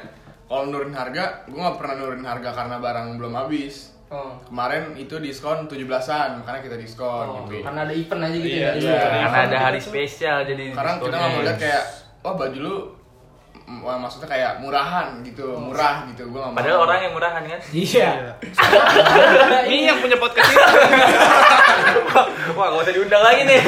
kalau 0.45 0.69
nurunin 0.69 0.93
harga, 0.93 1.45
gue 1.45 1.57
nggak 1.57 1.77
pernah 1.77 1.95
nurunin 1.97 2.25
harga 2.25 2.51
karena 2.53 2.77
barang 2.79 3.07
belum 3.17 3.33
habis. 3.35 3.91
Oh. 4.09 4.37
Kemarin 4.47 4.95
itu 4.95 5.17
diskon 5.17 5.65
17-an, 5.65 6.39
makanya 6.39 6.61
kita 6.61 6.77
diskon 6.77 7.25
Oh, 7.25 7.49
gitu. 7.49 7.65
karena 7.65 7.83
ada 7.83 7.91
event 7.91 8.21
aja 8.23 8.37
gitu 8.37 8.47
Iya, 8.53 8.71
ya. 8.71 8.73
iya. 8.77 9.01
Karena 9.25 9.41
ada 9.49 9.59
hari 9.59 9.81
spesial 9.81 10.45
jadi 10.45 10.71
Sekarang 10.71 10.97
kita 11.01 11.17
nggak 11.17 11.31
mau 11.31 11.43
lihat 11.43 11.59
kayak, 11.59 11.83
wah 12.21 12.35
baju 12.37 12.59
lu 12.61 12.77
wah, 13.81 13.97
maksudnya 13.97 14.29
kayak 14.29 14.53
murahan 14.61 15.25
gitu, 15.25 15.57
murah 15.57 16.05
gitu. 16.13 16.29
Gue 16.29 16.37
nggak 16.37 16.53
mau. 16.53 16.59
Padahal 16.61 16.79
orang 16.85 16.99
yang 17.01 17.13
murahan 17.17 17.43
kan? 17.43 17.61
Iya. 17.73 18.09
ini 19.73 19.89
yang 19.89 19.99
punya 19.99 20.17
podcast 20.21 20.47
ini 20.47 20.61
Wah 22.55 22.67
gak 22.71 22.83
usah 22.87 22.95
diundang 22.95 23.19
lagi 23.19 23.43
nih 23.45 23.61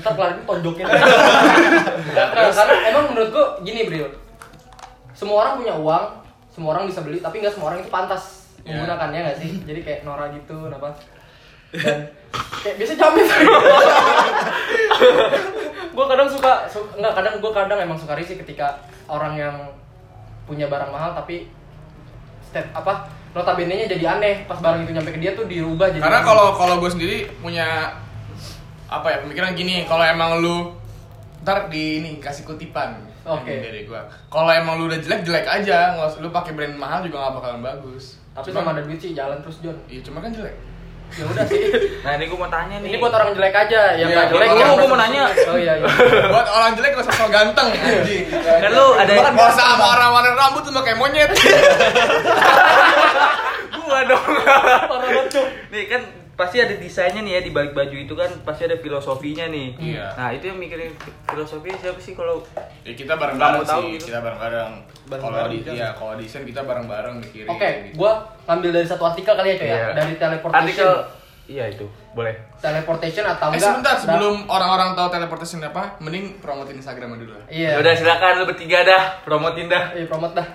Ntar 0.00 0.12
kelar 0.14 0.30
ini 0.32 0.42
tonjokin 0.46 0.84
aja. 0.86 1.04
Nah, 2.16 2.48
karena 2.48 2.74
emang 2.88 3.04
menurut 3.12 3.28
gua 3.28 3.46
gini, 3.60 3.84
Bro. 3.84 4.08
Semua 5.16 5.36
orang 5.40 5.54
punya 5.56 5.74
uang, 5.74 6.04
semua 6.48 6.70
orang 6.70 6.84
bisa 6.84 7.00
beli, 7.00 7.18
tapi 7.18 7.40
nggak 7.40 7.50
semua 7.50 7.72
orang 7.72 7.80
itu 7.80 7.88
pantas 7.88 8.44
Iya. 8.60 8.76
menggunakannya 8.76 9.20
nggak 9.22 9.38
sih? 9.38 9.50
Jadi 9.68 9.80
kayak 9.80 10.00
Nora 10.02 10.28
gitu, 10.30 10.54
kenapa? 10.60 10.92
Dan 11.72 11.98
kayak 12.60 12.76
biasa 12.76 12.92
jamin. 12.94 13.26
gue 15.96 16.04
kadang 16.06 16.28
suka, 16.28 16.52
su- 16.66 16.92
nggak 16.92 17.14
kadang 17.14 17.34
gue 17.38 17.52
kadang 17.52 17.78
emang 17.80 17.96
suka 17.96 18.12
risih 18.12 18.36
ketika 18.36 18.76
orang 19.06 19.34
yang 19.34 19.56
punya 20.44 20.68
barang 20.68 20.90
mahal 20.90 21.10
tapi 21.10 21.48
step 22.42 22.68
apa 22.70 23.08
notabene 23.32 23.74
nya 23.74 23.86
jadi 23.88 24.04
aneh 24.14 24.44
pas 24.44 24.56
barang 24.56 24.84
itu 24.84 24.92
nyampe 24.92 25.10
ke 25.10 25.18
dia 25.18 25.32
tuh 25.32 25.44
dirubah 25.44 25.88
jadi 25.88 25.98
Karena 26.00 26.20
kalau 26.20 26.54
kalau 26.54 26.78
gue 26.78 26.88
sendiri 26.88 27.16
punya 27.36 27.96
apa 28.86 29.06
ya 29.08 29.18
pemikiran 29.20 29.52
gini, 29.52 29.82
kalau 29.82 30.02
emang 30.02 30.38
lu 30.38 30.70
ntar 31.42 31.66
di 31.66 31.98
ini 31.98 32.16
kasih 32.16 32.44
kutipan 32.44 33.02
Oke. 33.28 33.50
ini 33.50 33.58
dari 33.60 33.80
gua. 33.82 34.06
Kalau 34.26 34.48
emang 34.48 34.74
lu 34.76 34.86
udah 34.86 34.96
jelek 34.96 35.20
jelek 35.20 35.42
aja, 35.44 35.92
nggak 35.92 36.06
usah- 36.08 36.20
lu 36.20 36.30
pakai 36.30 36.52
brand 36.52 36.74
mahal 36.74 37.02
juga 37.02 37.18
nggak 37.20 37.34
bakalan 37.34 37.60
bagus. 37.60 38.22
tapi 38.32 38.46
Cuma- 38.46 38.62
sama 38.62 38.70
ada 38.70 38.82
duit 38.82 38.96
sih 38.96 39.10
jalan 39.12 39.40
terus 39.40 39.56
John 39.58 39.74
Iya 39.84 40.00
cuma 40.02 40.20
kan 40.20 40.30
jelek. 40.30 40.54
ya 41.08 41.24
udah 41.24 41.44
sih 41.44 41.62
Nah 42.04 42.12
ini 42.14 42.24
gue 42.24 42.36
mau 42.36 42.46
tanya 42.46 42.76
nih. 42.76 42.88
ini 42.88 42.96
buat 42.98 43.10
orang 43.10 43.30
jelek 43.32 43.54
aja 43.56 43.80
yang 43.94 44.06
Iya, 44.06 44.16
nggak 44.16 44.26
jelek 44.28 44.48
orang- 44.48 44.76
gua 44.76 44.86
mau 44.86 44.98
nanya. 44.98 45.22
oh 45.26 45.56
iya 45.56 45.72
iya 45.74 45.86
Buat 46.34 46.46
orang 46.46 46.72
jelek 46.72 46.90
gak 46.92 47.04
usah 47.06 47.28
ganteng 47.28 47.68
anjing. 47.72 48.24
Kan 48.36 48.70
lu 48.70 48.86
ada 48.92 49.12
Gak 49.16 49.32
usah 49.32 49.66
sama 49.66 49.86
orang 49.90 50.10
warna 50.12 50.30
rambut 50.32 50.62
tuh 50.62 50.72
kayak 50.76 50.94
monyet. 50.96 51.30
gua 53.76 53.98
dong. 54.04 54.24
Parah 54.44 54.80
banget, 54.90 55.26
Cuk. 55.30 55.46
nih 55.70 55.84
kan 55.86 56.02
pasti 56.36 56.56
ada 56.58 56.76
desainnya 56.76 57.20
nih 57.20 57.32
ya 57.32 57.40
di 57.40 57.50
balik 57.50 57.72
baju 57.72 57.96
itu 57.96 58.12
kan 58.12 58.28
pasti 58.42 58.62
ada 58.62 58.76
filosofinya 58.76 59.48
nih. 59.48 59.72
Iya. 59.74 60.06
Nah 60.14 60.28
itu 60.30 60.44
yang 60.46 60.56
mikirin 60.56 60.92
filosofi 61.24 61.72
siapa 61.72 61.96
sih 61.96 62.12
kalau 62.12 62.44
Ya 62.80 62.92
kita 62.92 63.16
bareng 63.16 63.34
bareng 63.34 63.58
mau 63.58 63.66
tahu 63.66 63.82
sih, 63.82 63.90
gitu. 63.96 64.04
kita 64.06 64.20
bareng 64.20 64.38
bareng. 64.38 64.72
Kalau 65.08 65.48
di 65.48 65.58
ya 65.66 65.88
kalau 65.90 66.14
desain 66.14 66.44
kita 66.44 66.60
bareng 66.60 66.84
bareng 66.84 67.14
mikirin. 67.18 67.48
Oke, 67.48 67.68
gitu. 67.88 67.96
gua 67.96 68.12
ngambil 68.44 68.70
dari 68.74 68.86
satu 68.86 69.02
artikel 69.02 69.32
kali 69.32 69.48
ya, 69.48 69.56
coy 69.56 69.64
ya. 69.64 69.72
Iya. 69.72 69.86
Dari 69.94 70.14
teleportation. 70.14 70.60
artikel 70.62 70.90
iya 71.46 71.64
itu 71.66 71.86
boleh. 72.12 72.34
Teleportation 72.58 73.24
atau 73.24 73.48
Eh 73.48 73.54
enggak? 73.54 73.70
sebentar 73.70 73.94
da- 73.94 74.02
sebelum 74.02 74.36
orang-orang 74.46 74.92
tahu 74.92 75.08
teleportation 75.08 75.62
apa, 75.62 75.96
mending 75.98 76.36
promotin 76.38 76.76
Instagram 76.76 77.16
dulu. 77.16 77.32
lah. 77.32 77.46
Iya. 77.48 77.70
Ya 77.72 77.78
udah 77.80 77.92
silakan 77.94 78.32
lu 78.36 78.44
bertiga 78.44 78.78
dah 78.82 79.02
promotin 79.22 79.66
dah. 79.66 79.94
Iya, 79.94 80.04
promote 80.04 80.34
dah. 80.34 80.48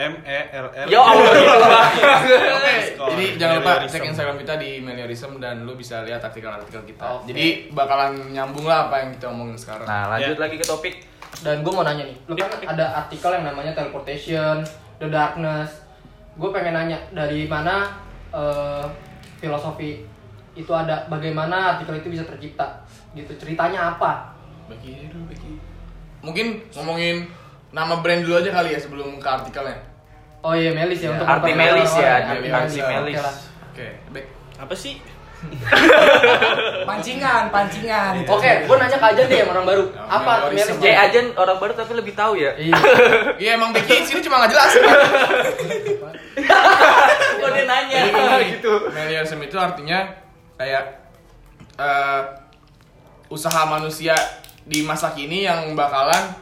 M 0.00 0.14
E 0.24 0.38
L 0.50 0.66
L. 0.72 0.86
Ya 0.88 1.00
Allah 1.04 1.32
gitu. 1.36 1.52
Oke, 2.56 2.72
jadi 3.12 3.24
jangan 3.36 3.54
lupa 3.60 3.72
cek 3.84 4.02
Instagram 4.08 4.36
kita 4.40 4.54
di 4.56 4.80
Meliorism 4.80 5.36
dan 5.36 5.68
lu 5.68 5.76
bisa 5.76 6.00
lihat 6.02 6.24
artikel-artikel 6.24 6.80
kita. 6.88 7.20
Jadi 7.28 7.68
bakalan 7.70 8.32
nyambung 8.32 8.64
lah 8.64 8.88
apa 8.88 9.04
yang 9.04 9.10
kita 9.12 9.28
omongin 9.28 9.56
sekarang. 9.56 9.84
Nah 9.84 10.08
lanjut 10.08 10.36
Ya. 10.36 10.40
lagi 10.40 10.56
ke 10.56 10.64
topik. 10.64 10.94
Dan 11.40 11.62
gue 11.62 11.72
mau 11.72 11.80
nanya 11.80 12.04
nih, 12.04 12.16
lu 12.26 12.34
kan 12.34 12.50
ada 12.50 13.00
artikel 13.00 13.30
yang 13.30 13.46
namanya 13.46 13.72
teleportation, 13.72 14.60
the 14.98 15.06
darkness. 15.06 15.84
Gue 16.34 16.50
pengen 16.50 16.74
nanya 16.74 16.98
dari 17.12 17.46
mana 17.46 17.96
eh, 18.30 18.84
filosofi 19.38 20.04
itu 20.52 20.72
ada, 20.74 21.06
bagaimana 21.06 21.78
artikel 21.78 21.96
itu 21.96 22.08
bisa 22.10 22.26
tercipta, 22.26 22.82
gitu. 23.14 23.30
Ceritanya 23.38 23.94
apa? 23.94 24.34
Bagi 24.66 25.06
dulu, 25.06 25.30
bagi. 25.30 25.54
Mungkin 26.20 26.46
ngomongin 26.76 27.24
nama 27.70 28.02
brand 28.02 28.20
dulu 28.20 28.34
aja 28.36 28.50
kali 28.50 28.74
ya 28.74 28.80
sebelum 28.82 29.16
ke 29.16 29.28
artikelnya. 29.30 29.78
Oh 30.40 30.56
iya, 30.56 30.72
Melis 30.72 31.04
ya, 31.04 31.12
Ya, 31.12 31.20
untuk 31.20 31.28
arti 31.28 31.52
Melis 31.52 31.92
ya, 31.92 32.10
arti 32.24 32.48
Melis. 32.48 32.74
Melis. 32.80 33.20
Oke 33.72 33.88
baik. 34.08 34.26
Apa 34.56 34.74
sih? 34.76 34.96
Pancingan, 36.88 37.48
pancingan. 37.48 38.12
itu. 38.20 38.28
Oke, 38.28 38.68
gue 38.68 38.76
nanya 38.76 39.00
ke 39.00 39.06
aja 39.08 39.22
deh 39.24 39.36
yang 39.40 39.48
orang 39.56 39.64
baru. 39.64 39.84
Ya, 39.88 40.04
Apa 40.04 40.30
arti 40.36 40.52
Melis 40.52 40.68
Melis? 40.68 40.80
J 40.84 40.86
aja 40.96 41.18
orang 41.36 41.58
baru 41.60 41.72
tapi 41.76 41.92
lebih 41.96 42.12
tahu 42.12 42.36
ya. 42.36 42.52
Iya. 42.56 42.76
Iya 43.40 43.50
emang 43.56 43.72
Becky 43.72 44.04
sini 44.04 44.20
cuma 44.20 44.44
nggak 44.44 44.52
jelas. 44.52 44.72
Kok 47.40 47.50
dia 47.56 47.64
nanya 47.64 47.98
Jadi 48.04 48.44
gitu. 48.56 48.72
Meliorism 48.92 49.40
itu 49.40 49.56
artinya 49.56 50.12
kayak 50.60 50.84
eh, 51.80 52.20
usaha 53.32 53.64
manusia 53.64 54.12
di 54.64 54.84
masa 54.84 55.12
kini 55.16 55.48
yang 55.48 55.72
bakalan 55.72 56.36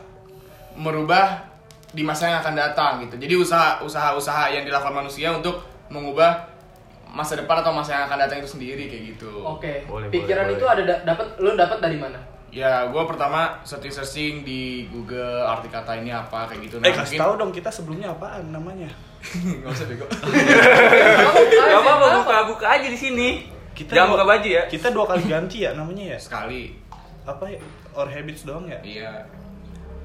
merubah 0.74 1.47
di 1.88 2.02
masa 2.02 2.26
yang 2.26 2.38
akan 2.38 2.54
datang 2.54 2.92
gitu. 3.00 3.16
Jadi 3.16 3.34
usaha 3.34 3.80
usaha-usaha 3.80 4.50
yang 4.50 4.62
dilakukan 4.62 4.92
manusia 4.94 5.30
untuk 5.30 5.60
mengubah 5.88 6.44
masa 7.08 7.34
depan 7.34 7.58
atau 7.58 7.72
masa 7.72 7.94
yang 7.94 8.04
akan 8.04 8.18
datang 8.20 8.38
itu 8.38 8.50
sendiri 8.50 8.84
kayak 8.84 9.04
gitu. 9.10 9.40
Oke. 9.40 9.82
Boleh, 9.84 10.06
Pikiran 10.08 10.44
boleh, 10.44 10.54
itu 10.54 10.64
boleh. 10.64 10.74
ada 10.74 10.82
da- 10.84 11.02
dapat 11.06 11.26
lu 11.38 11.50
dapat 11.54 11.78
dari 11.80 11.96
mana? 11.96 12.20
Ya, 12.48 12.84
gue 12.86 13.02
pertama 13.04 13.60
searching 13.62 13.88
searching 13.90 14.34
di 14.40 14.60
Google 14.88 15.44
arti 15.44 15.68
kata 15.68 15.96
ini 15.96 16.08
apa 16.08 16.44
kayak 16.44 16.60
gitu. 16.62 16.76
Eh 16.80 16.92
kasih 16.92 17.16
tahu 17.16 17.36
dong 17.36 17.48
kita 17.50 17.68
sebelumnya 17.68 18.08
apaan 18.10 18.48
namanya? 18.50 18.88
Gak 19.60 19.68
usah 19.68 19.84
bego. 19.84 20.04
Gak 21.48 21.78
apa-apa 21.78 22.06
buka-buka 22.18 22.66
aja 22.70 22.86
di 22.86 22.96
sini. 22.96 23.28
Kita 23.72 23.94
Jangan 23.94 24.08
dua- 24.10 24.16
buka 24.16 24.24
baju 24.28 24.48
ya. 24.48 24.62
Kita 24.66 24.88
dua 24.90 25.04
kali 25.06 25.22
ganti 25.24 25.58
ya 25.60 25.70
namanya 25.72 26.16
ya. 26.16 26.18
Sekali. 26.18 26.72
Apa 27.24 27.44
ya? 27.46 27.60
Or 27.92 28.06
habits 28.06 28.42
doang 28.42 28.64
ya? 28.66 28.78
Iya. 28.80 29.12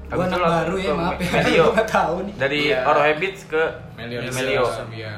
Gua 0.04 0.20
Habis 0.20 0.26
itu 0.26 0.34
anak 0.34 0.40
langsung 0.40 0.54
baru 0.60 0.76
ya, 0.76 0.92
maaf 0.94 1.16
ya. 1.16 1.30
Melio. 1.32 1.62
Gua 1.64 1.74
nggak 1.74 1.90
tahu 1.90 2.14
nih. 2.22 2.34
Dari 2.36 2.58
Iya. 2.64 2.78
Oro 2.84 3.00
Habits 3.00 3.40
ke 3.46 3.62
Meliorism. 3.94 4.36
Melio. 4.36 4.64
Iya. 4.90 5.14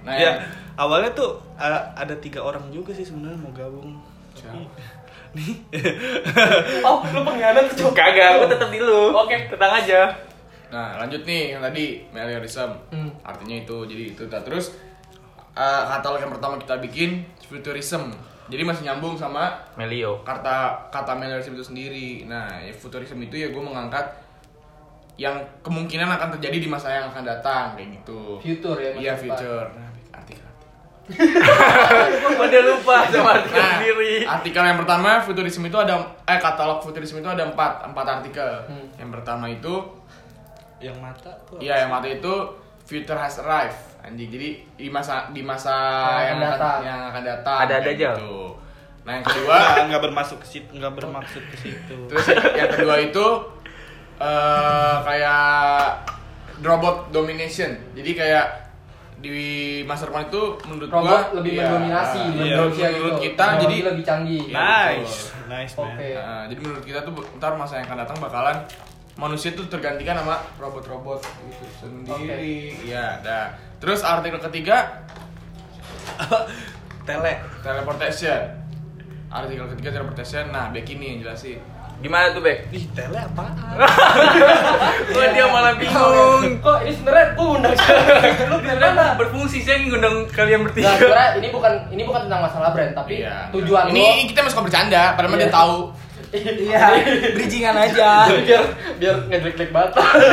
Nah, 0.00 0.14
ya, 0.16 0.30
awalnya 0.74 1.10
tuh 1.12 1.30
uh, 1.54 1.82
ada 1.92 2.14
tiga 2.16 2.40
orang 2.40 2.64
juga 2.68 2.90
sih 2.90 3.04
sebenarnya 3.04 3.38
mau 3.38 3.52
gabung. 3.52 3.96
Nih. 5.30 5.54
Oh, 6.82 7.06
lu 7.06 7.20
pengkhianat 7.22 7.70
tuh. 7.70 7.92
Kagak, 7.92 8.34
aku 8.34 8.44
tetap 8.48 8.68
di 8.68 8.80
lu. 8.80 9.14
Oke. 9.14 9.46
Tenang 9.46 9.78
aja. 9.78 10.10
Nah, 10.70 10.98
lanjut 10.98 11.22
nih 11.22 11.54
yang 11.54 11.62
tadi 11.62 12.02
Meliorism. 12.10 12.70
Hmm. 12.90 13.10
Artinya 13.22 13.62
itu. 13.62 13.76
Jadi 13.86 14.02
itu 14.10 14.22
Nah, 14.26 14.42
terus 14.42 14.74
eh, 15.52 15.82
katalog 15.86 16.18
yang 16.18 16.32
pertama 16.32 16.58
kita 16.58 16.78
bikin 16.78 17.22
futurism. 17.44 18.10
Jadi 18.50 18.66
masih 18.66 18.82
nyambung 18.82 19.14
sama 19.14 19.54
Melio. 19.78 20.18
kata 20.26 20.90
kata 20.90 21.14
Meliorism 21.14 21.54
itu 21.54 21.62
sendiri. 21.64 22.10
Nah, 22.26 22.58
ya 22.58 22.74
futurism 22.74 23.22
itu 23.22 23.38
ya 23.38 23.50
gue 23.50 23.62
mengangkat 23.62 24.10
yang 25.20 25.36
kemungkinan 25.60 26.08
akan 26.08 26.32
terjadi 26.34 26.56
di 26.58 26.66
masa 26.66 26.88
yang 26.90 27.06
akan 27.06 27.20
datang 27.22 27.76
kayak 27.76 27.92
gitu. 27.94 28.40
Future 28.40 28.78
ya, 28.78 28.90
Iya, 28.96 29.12
future. 29.14 29.68
Nah, 29.68 29.92
artikel. 30.14 30.48
Udah 32.40 32.62
lupa 32.64 32.96
sama 33.04 33.30
artikel 33.36 33.58
Nah, 33.58 33.70
sendiri. 33.76 34.12
artikel 34.24 34.62
yang 34.64 34.78
pertama 34.78 35.20
futurisme 35.20 35.66
itu 35.66 35.76
ada 35.76 35.94
eh 36.22 36.38
katalog 36.38 36.80
futurisme 36.80 37.18
itu 37.18 37.28
ada 37.28 37.44
empat 37.44 37.84
empat 37.84 38.06
artikel. 38.10 38.48
Hmm. 38.64 38.86
Yang 38.96 39.10
pertama 39.12 39.46
itu 39.46 39.74
Yang 40.80 40.96
mata 40.96 41.28
tuh. 41.44 41.60
Iya, 41.60 41.84
yang 41.84 41.90
mata 41.90 42.08
itu 42.08 42.32
future 42.82 43.12
has 43.14 43.36
arrived. 43.38 43.76
Anjing. 44.00 44.32
Jadi 44.32 44.48
di 44.74 44.88
masa 44.88 45.28
di 45.28 45.44
masa 45.44 45.68
Yang 45.68 46.08
akan 46.08 46.24
yang, 46.24 46.40
datang. 46.40 46.56
akan, 46.72 46.80
yang 46.80 47.00
akan 47.04 47.22
datang. 47.22 47.58
Ada-ada 47.60 47.84
kayak 47.84 47.98
aja. 48.00 48.10
gitu. 48.16 48.36
Nah, 49.00 49.12
yang 49.12 49.24
kedua 49.26 49.56
Nggak, 49.56 49.84
nggak 49.86 50.02
bermasuk 50.02 50.38
ke 50.38 50.46
situ, 50.46 50.70
nggak 50.72 50.92
bermaksud 50.94 51.42
ke 51.42 51.56
situ. 51.58 51.96
terus 52.06 52.26
yang 52.54 52.68
kedua 52.70 52.96
itu 52.98 53.24
eh 54.20 54.96
kayak 55.04 56.04
robot 56.60 57.08
domination. 57.08 57.72
Jadi 57.96 58.10
kayak 58.12 58.46
di 59.20 59.84
masa 59.84 60.08
depan 60.08 60.32
itu 60.32 60.56
menurut 60.64 60.88
gua 60.88 61.00
Robot 61.04 61.24
lebih 61.40 61.60
iya, 61.60 61.68
mendominasi 61.68 62.20
iya, 62.24 62.56
menurut 62.56 62.72
menurut 62.72 63.16
gitu. 63.20 63.24
kita 63.28 63.44
Teknologi 63.44 63.64
jadi 63.68 63.76
lebih 63.84 64.04
canggih. 64.04 64.42
Iya. 64.48 64.56
Nice, 64.56 65.16
nice 65.44 65.72
man. 65.76 65.84
Oke. 65.92 66.08
Nah, 66.16 66.42
jadi 66.48 66.60
menurut 66.64 66.84
kita 66.88 67.00
tuh 67.04 67.12
ntar 67.36 67.52
masa 67.60 67.72
yang 67.80 67.86
akan 67.92 67.98
datang 68.00 68.16
bakalan 68.16 68.56
manusia 69.20 69.52
tuh 69.52 69.68
tergantikan 69.68 70.16
sama 70.24 70.40
robot-robot 70.56 71.20
gitu 71.20 71.66
sendiri. 71.76 72.72
Iya, 72.80 73.20
dah. 73.20 73.52
Terus 73.76 74.00
artikel 74.00 74.40
ketiga 74.40 75.04
Tele. 77.08 77.32
teleportation. 77.60 78.40
Artikel 79.28 79.68
ketiga 79.76 80.00
teleportation. 80.00 80.48
Nah, 80.48 80.72
Becky 80.72 80.96
nih 80.96 81.16
yang 81.16 81.28
jelasin. 81.28 81.60
Gimana 82.00 82.32
tuh, 82.32 82.40
Bek? 82.40 82.64
Ih, 82.72 82.88
tele 82.96 83.20
apaan? 83.20 83.76
Gua 85.12 85.26
dia 85.30 85.44
malah 85.46 85.76
bingung. 85.76 86.56
Kok 86.58 86.78
ini 86.80 86.92
sebenarnya 86.96 87.26
gue 87.36 87.48
undang 87.50 87.74
lu 88.48 88.56
biar 88.58 88.78
mana? 88.80 89.06
Berfungsi 89.20 89.60
saya 89.60 89.84
ngundang 89.84 90.24
kalian 90.28 90.60
Nah, 90.60 90.66
bertiga. 90.66 90.90
sebenarnya 90.96 91.30
ini 91.36 91.48
bukan 91.52 91.72
ini 91.92 92.02
bukan 92.02 92.20
tentang 92.24 92.40
masalah 92.40 92.72
brand, 92.72 92.92
tapi 92.94 93.20
Iya. 93.20 93.52
tujuan 93.52 93.84
ini, 93.88 94.00
lo 94.00 94.12
ini 94.16 94.24
kita 94.26 94.40
masih 94.40 94.52
suka 94.56 94.64
bercanda, 94.64 95.02
padahal 95.12 95.28
Iya. 95.30 95.42
dia 95.42 95.52
tahu. 95.52 95.76
Iya, 96.30 96.80
bridgingan 97.34 97.74
aja. 97.76 98.10
biar 98.46 98.62
biar 98.96 99.14
ngejelek-jelek 99.28 99.70
banget. 99.70 99.90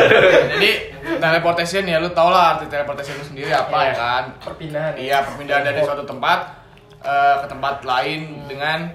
Jadi 0.55 0.71
teleportation 1.17 1.83
ya 1.83 1.97
lu 1.97 2.09
tau 2.11 2.29
lah 2.29 2.55
arti 2.55 2.65
teleportation 2.67 3.17
itu 3.17 3.25
sendiri 3.27 3.51
apa 3.51 3.75
Iya. 3.75 3.83
ya 3.83 3.93
kan? 3.93 4.23
Perpindahan. 4.39 4.93
Iya, 4.95 5.17
perpindahan 5.25 5.63
dari 5.65 5.79
suatu 5.83 6.05
tempat 6.05 6.39
eh, 6.97 7.35
ke 7.41 7.47
tempat 7.47 7.75
lain 7.83 8.19
dengan 8.47 8.87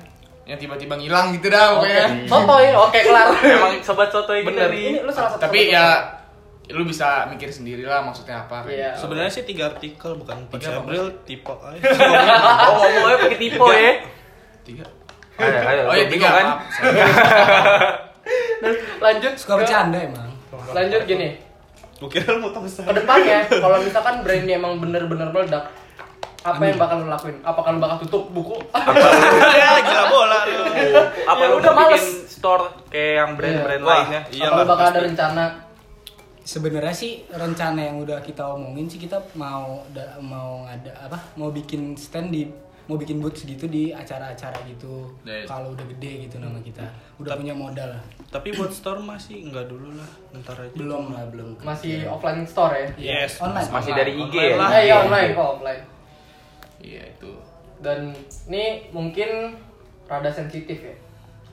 yang 0.42 0.58
tiba-tiba 0.58 0.94
ngilang 0.94 1.30
gitu 1.32 1.46
dah 1.48 1.70
Oke. 1.72 1.86
pokoknya. 1.86 2.06
Sotoy, 2.26 2.66
oke 2.72 2.98
kelar. 3.00 3.28
Emang 3.56 3.74
sobat 3.78 4.08
sotoy 4.08 4.42
nih. 4.42 4.84
Ini 4.90 5.00
lu 5.00 5.10
salah 5.10 5.30
satu 5.30 5.40
Tapi 5.40 5.58
sobat 5.60 5.72
ya 5.72 5.86
sotoy. 5.92 6.20
lu 6.72 6.82
bisa 6.82 7.08
mikir 7.26 7.48
sendiri 7.48 7.82
lah 7.82 8.00
maksudnya 8.00 8.40
apa 8.40 8.62
Iya. 8.64 8.90
gitu. 8.90 9.06
Sebenarnya 9.06 9.30
sih 9.30 9.44
tiga 9.44 9.68
artikel 9.68 10.10
bukan 10.14 10.36
Tiga 10.48 10.78
April 10.78 11.04
tipe 11.22 11.52
aja. 11.52 11.82
Oh, 12.64 12.74
ngomongnya 12.80 13.18
pakai 13.20 13.38
tipe 13.38 13.66
ya. 13.68 13.92
tiga. 14.62 14.84
Ada, 15.34 15.58
ada. 15.60 15.80
Oh 15.84 15.94
Gua 15.94 16.06
tiga 16.06 16.28
kan? 16.28 16.46
lanjut 19.00 19.32
Suka 19.34 19.54
bercanda 19.58 19.98
emang. 19.98 20.30
Lanjut 20.70 21.02
gini. 21.04 21.34
Gue 21.98 22.10
kira 22.10 22.34
lu 22.34 22.38
mau 22.40 22.50
tahu 22.50 22.66
besar. 22.66 22.82
Ke 22.84 22.94
depannya, 22.94 23.46
kalau 23.46 23.78
misalkan 23.78 24.14
brand 24.22 24.42
ini 24.42 24.52
emang 24.52 24.74
bener-bener 24.76 25.30
meledak, 25.30 25.70
apa 26.42 26.58
yang 26.60 26.74
bakal 26.76 26.96
lo 26.98 27.06
lakuin? 27.08 27.36
Apakah 27.40 27.70
lo 27.70 27.78
bakal 27.78 27.96
tutup 28.02 28.24
buku? 28.28 28.56
ya 29.54 29.78
gila 29.78 30.04
bola 30.06 30.38
lu. 30.44 30.62
Apa 31.30 31.40
Ya 31.40 31.46
lu 31.46 31.56
udah, 31.56 31.72
bikin 31.72 31.88
males. 31.94 32.06
store 32.28 32.64
kayak 32.88 33.12
yang 33.16 33.30
brand-brand 33.32 33.78
Iya. 33.78 33.86
Wah, 33.86 33.96
lainnya? 33.96 34.20
iya 34.28 34.46
Apa 34.48 34.56
lu 34.56 34.64
bakal 34.66 34.86
ada 34.88 35.00
rencana? 35.00 35.44
Sebenarnya 36.42 36.90
sih 36.92 37.12
rencana 37.28 37.80
yang 37.80 37.96
udah 37.98 38.18
kita 38.18 38.42
omongin 38.44 38.86
sih 38.86 38.98
kita 38.98 39.22
mau 39.32 39.86
da- 39.88 40.18
mau 40.18 40.66
ada 40.66 40.90
apa? 41.00 41.14
Mau 41.36 41.50
bikin 41.50 41.94
stand 41.94 42.28
di 42.28 42.50
mau 42.82 42.98
bikin 42.98 43.22
booth 43.22 43.38
gitu 43.38 43.64
di 43.64 43.94
acara-acara 43.94 44.58
gitu. 44.66 45.06
Yes. 45.22 45.46
Kalau 45.46 45.70
udah 45.70 45.86
gede 45.88 46.26
gitu 46.26 46.42
nama 46.42 46.58
kita. 46.58 46.82
Udah 47.16 47.38
punya 47.38 47.54
modal 47.54 47.86
lah. 47.88 48.02
Tapi 48.28 48.50
buat 48.50 48.74
store 48.74 48.98
masih 48.98 49.46
enggak 49.46 49.70
dulu 49.70 49.94
lah, 49.94 50.10
ntar 50.34 50.58
aja. 50.58 50.74
Belum 50.74 51.14
lah, 51.14 51.22
belum. 51.24 51.54
Masih 51.62 52.10
offline 52.10 52.42
store 52.42 52.74
ya? 52.74 52.88
Yes. 53.22 53.38
Online. 53.38 53.70
Masih 53.70 53.94
online. 53.94 54.00
dari 54.02 54.12
IG 54.18 54.34
Online 54.34 54.66
ya? 54.66 54.74
Eh, 54.74 54.82
iya 54.82 54.94
online 54.98 55.30
kok 55.30 55.46
offline. 55.54 55.82
Iya 56.82 57.02
itu. 57.08 57.32
Dan 57.78 58.10
ini 58.50 58.90
mungkin 58.90 59.56
rada 60.06 60.28
sensitif 60.28 60.78
ya. 60.82 60.94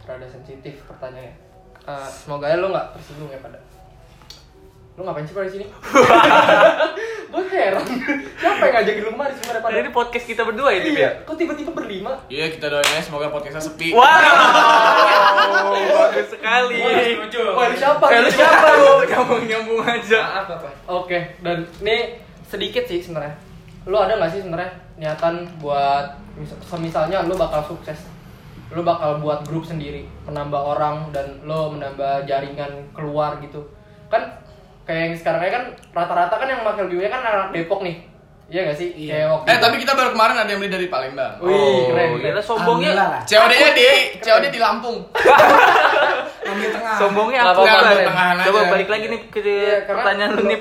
Rada 0.05 0.25
sensitif 0.25 0.81
pertanyaannya. 0.85 1.33
Eh, 1.85 2.09
semoga 2.11 2.49
ya 2.49 2.57
lo 2.57 2.69
nggak 2.69 2.97
tersinggung 2.97 3.29
ya 3.29 3.39
pada. 3.39 3.57
Lo 4.97 5.07
ngapain 5.07 5.23
sih 5.23 5.31
pada 5.31 5.47
di 5.47 5.53
sini? 5.61 5.65
Gue 7.29 7.45
heran. 7.45 7.85
Siapa 8.41 8.63
yang 8.67 8.73
ngajakin 8.73 9.01
lu 9.05 9.11
kemari 9.13 9.33
sebenarnya 9.37 9.61
pada? 9.61 9.73
Ini 9.79 9.91
podcast 9.93 10.25
kita 10.25 10.41
berdua 10.43 10.73
ya, 10.73 10.81
Iya, 10.81 10.97
ya? 10.97 11.11
kok 11.23 11.37
tiba-tiba 11.37 11.71
berlima? 11.71 12.17
Iya 12.25 12.49
kita 12.51 12.73
doain 12.73 12.89
ya 12.89 13.01
semoga 13.05 13.29
podcastnya 13.29 13.61
sepi. 13.63 13.93
Wow, 13.93 14.01
bagus 16.09 16.27
sekali. 16.33 16.81
Wah, 16.81 17.65
ini 17.69 17.77
siapa? 17.77 18.05
Eh, 18.09 18.19
lu 18.25 18.29
siapa 18.33 18.67
lu? 18.81 18.93
Nyambung-nyambung 19.05 19.81
aja. 19.85 20.19
Maaf, 20.25 20.45
Bapak. 20.57 20.73
Oke, 20.89 21.37
dan 21.45 21.69
ini 21.85 22.17
sedikit 22.49 22.83
sih 22.89 22.97
sebenarnya. 22.99 23.37
Lu 23.85 23.95
ada 23.95 24.17
nggak 24.17 24.31
sih 24.33 24.41
sebenarnya 24.41 24.73
niatan 24.99 25.47
buat 25.57 26.05
mis- 26.35 26.59
semisalnya 26.61 27.23
lu 27.23 27.33
bakal 27.33 27.63
sukses, 27.65 28.03
lu 28.69 28.83
bakal 28.83 29.17
buat 29.17 29.47
grup 29.47 29.63
sendiri, 29.63 30.03
menambah 30.23 30.59
orang 30.59 31.07
dan 31.09 31.39
lu 31.41 31.71
menambah 31.71 32.27
jaringan 32.27 32.67
keluar 32.91 33.39
gitu. 33.39 33.63
Kan 34.07 34.27
kayak 34.83 35.01
yang 35.05 35.15
sekarang 35.15 35.41
kan 35.41 35.63
rata-rata 35.89 36.35
kan 36.35 36.47
yang 36.47 36.61
makin 36.61 36.85
lebih 36.85 37.01
banyak 37.01 37.11
kan 37.13 37.21
anak 37.23 37.47
Depok 37.51 37.81
nih. 37.81 37.97
Iya 38.49 38.65
gak 38.65 38.77
sih? 38.77 38.89
Iya. 38.97 39.13
Kayak 39.13 39.27
waktu 39.29 39.45
Eh 39.45 39.57
tapi 39.61 39.75
kita 39.77 39.93
baru 39.93 40.09
kemarin 40.09 40.35
ada 40.35 40.49
yang 40.49 40.57
beli 40.57 40.73
dari 40.73 40.87
Palembang. 40.89 41.37
Wih, 41.37 41.53
keren, 41.85 42.07
Oh, 42.09 42.17
keren. 42.17 42.33
gila 42.33 42.41
sombongnya. 42.41 42.91
COD-nya 43.21 43.69
di 43.71 43.85
COD 44.19 44.45
di 44.49 44.57
Lampung. 44.59 44.97
Ambil 46.41 46.69
tengah. 46.73 46.95
Sombongnya 46.97 47.41
kan. 47.45 47.93
Ren. 47.93 48.05
Tengahan 48.09 48.35
Coba 48.41 48.59
balik 48.73 48.89
lagi 48.89 49.05
nih 49.05 49.21
ke 49.29 49.39
karena 49.85 50.01
pertanyaan 50.01 50.31
lu 50.33 50.43
nih. 50.49 50.59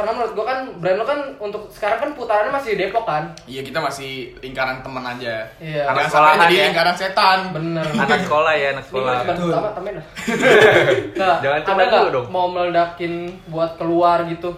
Karena 0.00 0.16
menurut 0.16 0.32
gua 0.32 0.46
kan 0.48 0.58
brand 0.80 0.96
lu 0.96 1.04
kan 1.04 1.20
untuk 1.36 1.62
sekarang 1.68 1.98
kan 2.00 2.10
putarannya 2.16 2.56
masih 2.56 2.72
di 2.72 2.88
Depok 2.88 3.04
kan? 3.04 3.36
Iya 3.44 3.60
kita 3.60 3.84
masih 3.84 4.32
lingkaran 4.40 4.80
teman 4.80 5.04
aja. 5.04 5.44
Iya. 5.60 5.82
Anak 5.92 6.08
sekolahan 6.08 6.38
jadi 6.48 6.56
ya. 6.56 6.64
lingkaran 6.72 6.96
setan. 6.96 7.38
Bener. 7.52 7.84
Anak 8.08 8.20
sekolah 8.24 8.52
ya, 8.56 8.66
anak 8.72 8.84
sekolah. 8.88 9.12
Betul. 9.28 9.52
pertama 9.52 9.70
temen 9.76 9.92
lah. 10.00 10.06
Nah, 11.20 11.36
Jangan 11.44 11.60
coba 11.68 11.82
dulu 11.84 12.08
dong. 12.16 12.26
mau 12.32 12.46
meledakin 12.48 13.28
buat 13.52 13.76
keluar 13.76 14.24
gitu? 14.24 14.56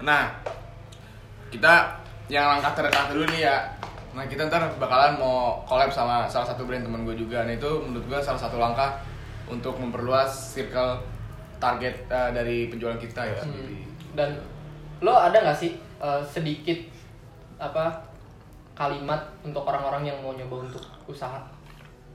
Nah, 0.00 0.32
kita 1.52 2.00
yang 2.32 2.56
langkah 2.56 2.72
terdekat 2.72 3.12
dulu 3.12 3.28
nih 3.36 3.44
ya. 3.44 3.56
Nah 4.10 4.24
kita 4.26 4.50
ntar 4.50 4.70
bakalan 4.78 5.18
mau 5.18 5.62
collab 5.66 5.90
sama 5.92 6.26
salah 6.26 6.46
satu 6.48 6.64
brand 6.64 6.82
temen 6.82 7.04
gue 7.04 7.14
juga. 7.14 7.44
Nah 7.44 7.52
itu 7.54 7.68
menurut 7.84 8.06
gue 8.08 8.18
salah 8.24 8.40
satu 8.40 8.56
langkah 8.56 8.98
untuk 9.50 9.76
memperluas 9.78 10.30
circle 10.54 11.02
target 11.60 12.06
eh, 12.08 12.30
dari 12.32 12.66
penjualan 12.70 12.98
kita 12.98 13.22
ya. 13.22 13.42
Hmm. 13.42 13.86
Dan 14.14 14.30
lo 15.00 15.12
ada 15.12 15.36
nggak 15.36 15.56
sih 15.56 15.72
eh, 15.76 16.20
sedikit 16.22 16.76
apa 17.56 17.92
kalimat 18.72 19.20
untuk 19.40 19.60
orang-orang 19.62 20.08
yang 20.08 20.16
mau 20.20 20.32
nyoba 20.32 20.64
untuk 20.64 20.80
usaha? 21.04 21.36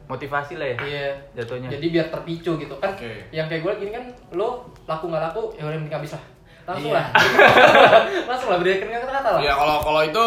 Motivasi 0.05 0.57
lah 0.57 0.69
ya. 0.73 0.77
Iya. 0.81 1.07
Jatuhnya. 1.33 1.69
Jadi 1.69 1.85
biar 1.89 2.07
terpicu 2.09 2.57
gitu 2.57 2.75
kan? 2.77 2.93
Oke. 2.93 3.25
Yang 3.29 3.45
kayak 3.49 3.61
gue 3.61 3.73
gini 3.81 3.91
kan, 3.93 4.05
lo 4.33 4.61
laku 4.85 5.09
nggak 5.09 5.23
laku, 5.29 5.49
ya 5.57 5.65
udah 5.65 5.77
penting 5.81 5.97
habis 5.97 6.13
lah. 6.13 6.23
Langsung 6.65 6.89
Iya. 6.89 6.97
lah. 6.97 7.07
Langsung 8.29 8.49
lah 8.53 8.57
berikan 8.61 8.89
kata-kata 8.89 9.29
lah. 9.33 9.39
Ya 9.41 9.53
kalau 9.53 9.77
kalau 9.81 10.01
itu 10.01 10.23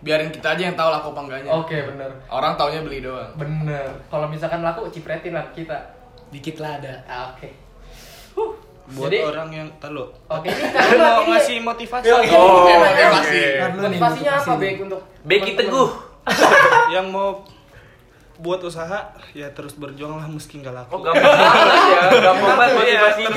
biarin 0.00 0.30
kita 0.30 0.54
aja 0.54 0.62
yang 0.70 0.76
tahu 0.78 0.90
laku 0.90 1.06
apa 1.14 1.20
enggaknya. 1.26 1.50
Oke 1.50 1.76
bener. 1.86 2.10
Orang 2.26 2.54
taunya 2.54 2.80
beli 2.82 3.02
doang. 3.02 3.30
Bener. 3.34 3.86
Kalau 4.10 4.26
misalkan 4.26 4.62
laku, 4.62 4.86
cipretin 4.90 5.34
lah 5.34 5.46
kita. 5.54 5.78
Dikit 6.30 6.58
lah 6.58 6.78
ada. 6.78 6.94
Ah, 7.06 7.34
Oke. 7.34 7.46
Huh. 7.46 7.54
Buat 8.90 9.06
Jadi, 9.06 9.18
orang 9.22 9.48
yang 9.54 9.68
tahu 9.78 10.02
Oke, 10.26 10.50
ini 10.50 10.98
mau 10.98 11.22
ngasih 11.30 11.56
motivasi. 11.62 12.06
Oh, 12.10 12.18
Ini 12.18 12.34
oke. 12.34 12.72
motivasi. 12.74 13.38
Nih, 13.38 13.70
Motivasinya 13.70 14.32
apa, 14.34 14.52
nih. 14.58 14.74
untuk 14.82 15.00
Beki? 15.22 15.52
Teguh. 15.54 15.90
yang 16.94 17.06
mau 17.08 17.42
buat 18.40 18.56
usaha 18.64 19.12
ya 19.36 19.52
terus 19.52 19.76
berjuang 19.76 20.16
lah 20.16 20.26
meski 20.26 20.58
nggak 20.58 20.72
laku. 20.74 20.96
Oh, 20.96 21.00
gampang 21.04 21.22
banget 21.22 21.76
ya. 21.86 22.00
Gampang 22.18 22.54
banget 22.56 22.72
Iya, 22.72 23.00
motivasinya. 23.04 23.30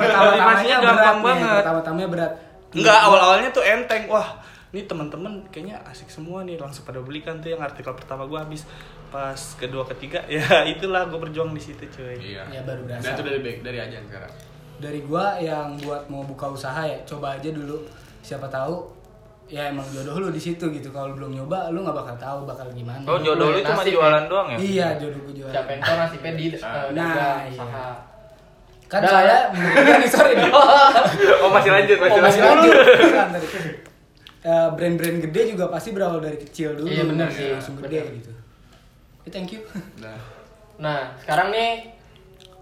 Motivasinya 0.00 0.76
gampang 0.80 1.18
banget. 1.22 1.60
Pertama-tamanya 1.62 2.08
berat. 2.08 2.32
Enggak, 2.72 2.98
awal-awalnya 3.04 3.48
tuh 3.52 3.60
enteng. 3.62 4.08
Wah, 4.08 4.40
ini 4.72 4.88
teman-teman 4.88 5.44
kayaknya 5.52 5.84
asik 5.84 6.08
semua 6.08 6.40
nih 6.42 6.56
langsung 6.56 6.82
pada 6.82 7.04
belikan 7.04 7.38
tuh 7.38 7.52
yang 7.52 7.60
artikel 7.60 7.92
pertama 7.92 8.24
gua 8.24 8.42
habis 8.42 8.64
pas 9.12 9.36
kedua 9.60 9.84
ketiga 9.92 10.24
ya 10.32 10.64
itulah 10.64 11.04
gue 11.04 11.20
berjuang 11.20 11.52
di 11.52 11.60
situ 11.60 11.84
cuy 11.92 12.16
Iya. 12.16 12.48
Ya, 12.48 12.60
baru 12.64 12.88
berasa. 12.88 13.04
Dan 13.04 13.12
itu 13.12 13.22
dari 13.22 13.38
baik 13.44 13.58
dari 13.60 13.78
aja 13.78 14.00
sekarang. 14.00 14.32
Dari 14.82 15.00
gua 15.00 15.38
yang 15.38 15.78
buat 15.78 16.04
mau 16.06 16.20
buka 16.22 16.50
usaha 16.50 16.82
ya 16.82 16.98
coba 17.04 17.38
aja 17.38 17.48
dulu 17.48 17.86
siapa 18.18 18.44
tahu 18.46 18.90
ya 19.46 19.68
emang 19.68 19.84
jodoh 19.86 20.18
lu 20.18 20.28
di 20.28 20.38
situ 20.38 20.64
gitu 20.66 20.88
kalau 20.88 21.12
belum 21.12 21.30
nyoba 21.32 21.68
lu 21.68 21.80
nggak 21.80 21.94
bakal 21.94 22.16
tahu 22.16 22.38
bakal 22.42 22.66
gimana 22.68 23.04
Oh, 23.04 23.16
jodoh 23.16 23.52
lu 23.52 23.60
cuma 23.60 23.80
jualan 23.80 24.24
doang 24.26 24.48
ya? 24.48 24.58
iya 24.58 24.86
jodoh 24.96 25.20
gua 25.20 25.34
jualan 25.36 25.52
Siapa 25.52 25.70
yang 25.70 25.80
tahu 25.80 25.96
nasibnya 25.96 26.32
di 26.32 26.44
uh, 26.50 26.88
Nah, 26.90 27.14
iya. 27.40 27.52
usaha. 27.52 27.88
kan 28.84 29.00
Dah. 29.00 29.10
saya 29.10 29.36
nih 29.94 30.10
sorry 30.12 30.32
nih 30.34 30.50
Oh, 31.38 31.48
masih 31.48 31.70
lanjut, 31.70 31.96
masih 31.96 32.18
Oh, 32.18 32.22
masih 32.22 32.40
lanjut. 32.42 32.74
lanjut. 32.74 33.50
Eh, 34.42 34.68
brand-brand 34.70 35.18
gede 35.22 35.42
juga 35.48 35.64
pasti 35.68 35.88
berawal 35.90 36.18
dari 36.18 36.34
kecil 36.36 36.74
dulu 36.74 36.88
Iya, 36.88 37.06
bener 37.06 37.28
sih. 37.28 37.52
langsung 37.52 37.78
gede 37.78 38.02
Bener. 38.02 38.16
gitu 38.18 38.32
Ya, 39.22 39.30
thank 39.30 39.50
you 39.50 39.62
Nah, 39.96 40.18
Nah, 40.74 41.14
sekarang 41.16 41.48
nih 41.48 41.94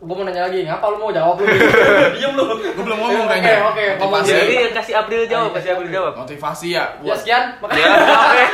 gue 0.01 0.15
mau 0.17 0.25
nanya 0.25 0.49
lagi, 0.49 0.65
ngapa 0.65 0.87
lu 0.91 0.97
mau 0.97 1.13
jawab 1.13 1.37
lu? 1.37 1.45
Diam 2.17 2.33
lu. 2.33 2.57
gue 2.57 2.73
belum 2.73 2.97
ngomong 2.97 3.29
Oke, 3.29 3.37
kayaknya. 3.37 3.69
oke, 3.69 3.85
ngomong 4.01 4.25
Motivasi. 4.25 4.33
Jadi 4.33 4.55
kasih 4.73 4.95
April 4.97 5.21
jawab, 5.29 5.51
kasih 5.53 5.71
April 5.77 5.91
jawab. 5.93 6.13
Motivasi 6.17 6.67
ya 6.73 6.81
Ya 6.81 6.85
buat 7.05 7.19
sekian, 7.21 7.45
makasih. 7.61 7.85
Ya, 7.85 7.89
oke. 7.93 8.45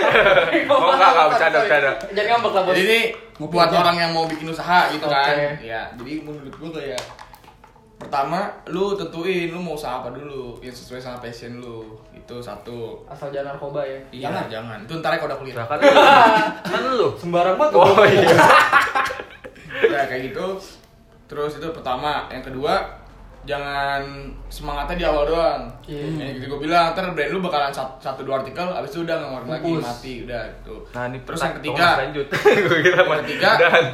Oh, 0.74 0.90
enggak, 0.90 1.10
enggak, 1.14 1.26
bercanda, 1.30 1.58
bercanda. 1.62 1.90
Jangan 2.10 2.28
ngambek 2.34 2.50
lah, 2.50 2.62
Bos. 2.66 2.74
Jadi 2.74 2.82
ini 2.82 3.00
buat 3.38 3.68
aja. 3.70 3.76
orang 3.78 3.96
yang 3.96 4.10
mau 4.10 4.26
bikin 4.26 4.46
usaha 4.50 4.90
gitu 4.90 5.06
kan. 5.06 5.30
Oke. 5.38 5.46
Ya, 5.62 5.82
jadi 5.94 6.12
menurut 6.26 6.50
gue 6.50 6.70
kayak 6.74 7.02
pertama 7.96 8.52
lu 8.68 8.92
tentuin 8.92 9.48
lu 9.48 9.62
mau 9.62 9.72
usaha 9.72 10.04
apa 10.04 10.12
dulu 10.12 10.58
yang 10.60 10.74
sesuai 10.74 10.98
sama 10.98 11.22
passion 11.22 11.62
lu. 11.62 11.94
Itu 12.10 12.42
satu. 12.42 13.06
Asal 13.06 13.30
jangan 13.30 13.54
narkoba 13.54 13.86
ya. 13.86 13.98
Iya, 14.10 14.50
jangan. 14.50 14.82
Itu 14.82 14.98
ntar 14.98 15.14
kalau 15.14 15.30
udah 15.30 15.38
kuliah. 15.38 15.62
Kan 15.62 15.78
lu. 15.78 15.94
Kan 16.74 16.82
lu. 16.90 17.08
Sembarang 17.14 17.54
banget. 17.54 17.78
Oh 17.78 18.02
iya. 18.02 18.34
Ya 19.86 20.02
kayak 20.10 20.34
gitu. 20.34 20.58
Terus 21.26 21.58
itu 21.58 21.66
pertama, 21.74 22.30
yang 22.30 22.42
kedua 22.42 22.74
jangan 23.46 24.02
semangatnya 24.50 24.96
di 24.98 25.04
awal 25.06 25.24
doang. 25.26 25.62
Iya. 25.86 26.02
Yang 26.18 26.30
gitu 26.42 26.44
gue 26.50 26.60
bilang, 26.66 26.90
ntar 26.92 27.14
brand 27.14 27.30
lu 27.30 27.38
bakalan 27.38 27.70
satu, 27.70 27.94
satu 28.02 28.26
dua 28.26 28.42
artikel, 28.42 28.66
abis 28.66 28.90
itu 28.90 29.06
udah 29.06 29.16
ngeluarin 29.22 29.48
lagi, 29.54 29.72
mati, 29.78 30.14
udah 30.26 30.42
gitu. 30.50 30.74
Nah, 30.90 31.04
ini 31.06 31.18
Terus 31.22 31.38
yang 31.38 31.54
ketiga, 31.62 31.86
lanjut. 32.02 32.26
Yang 33.06 33.22
ketiga, 33.22 33.50
Dan 33.58 33.84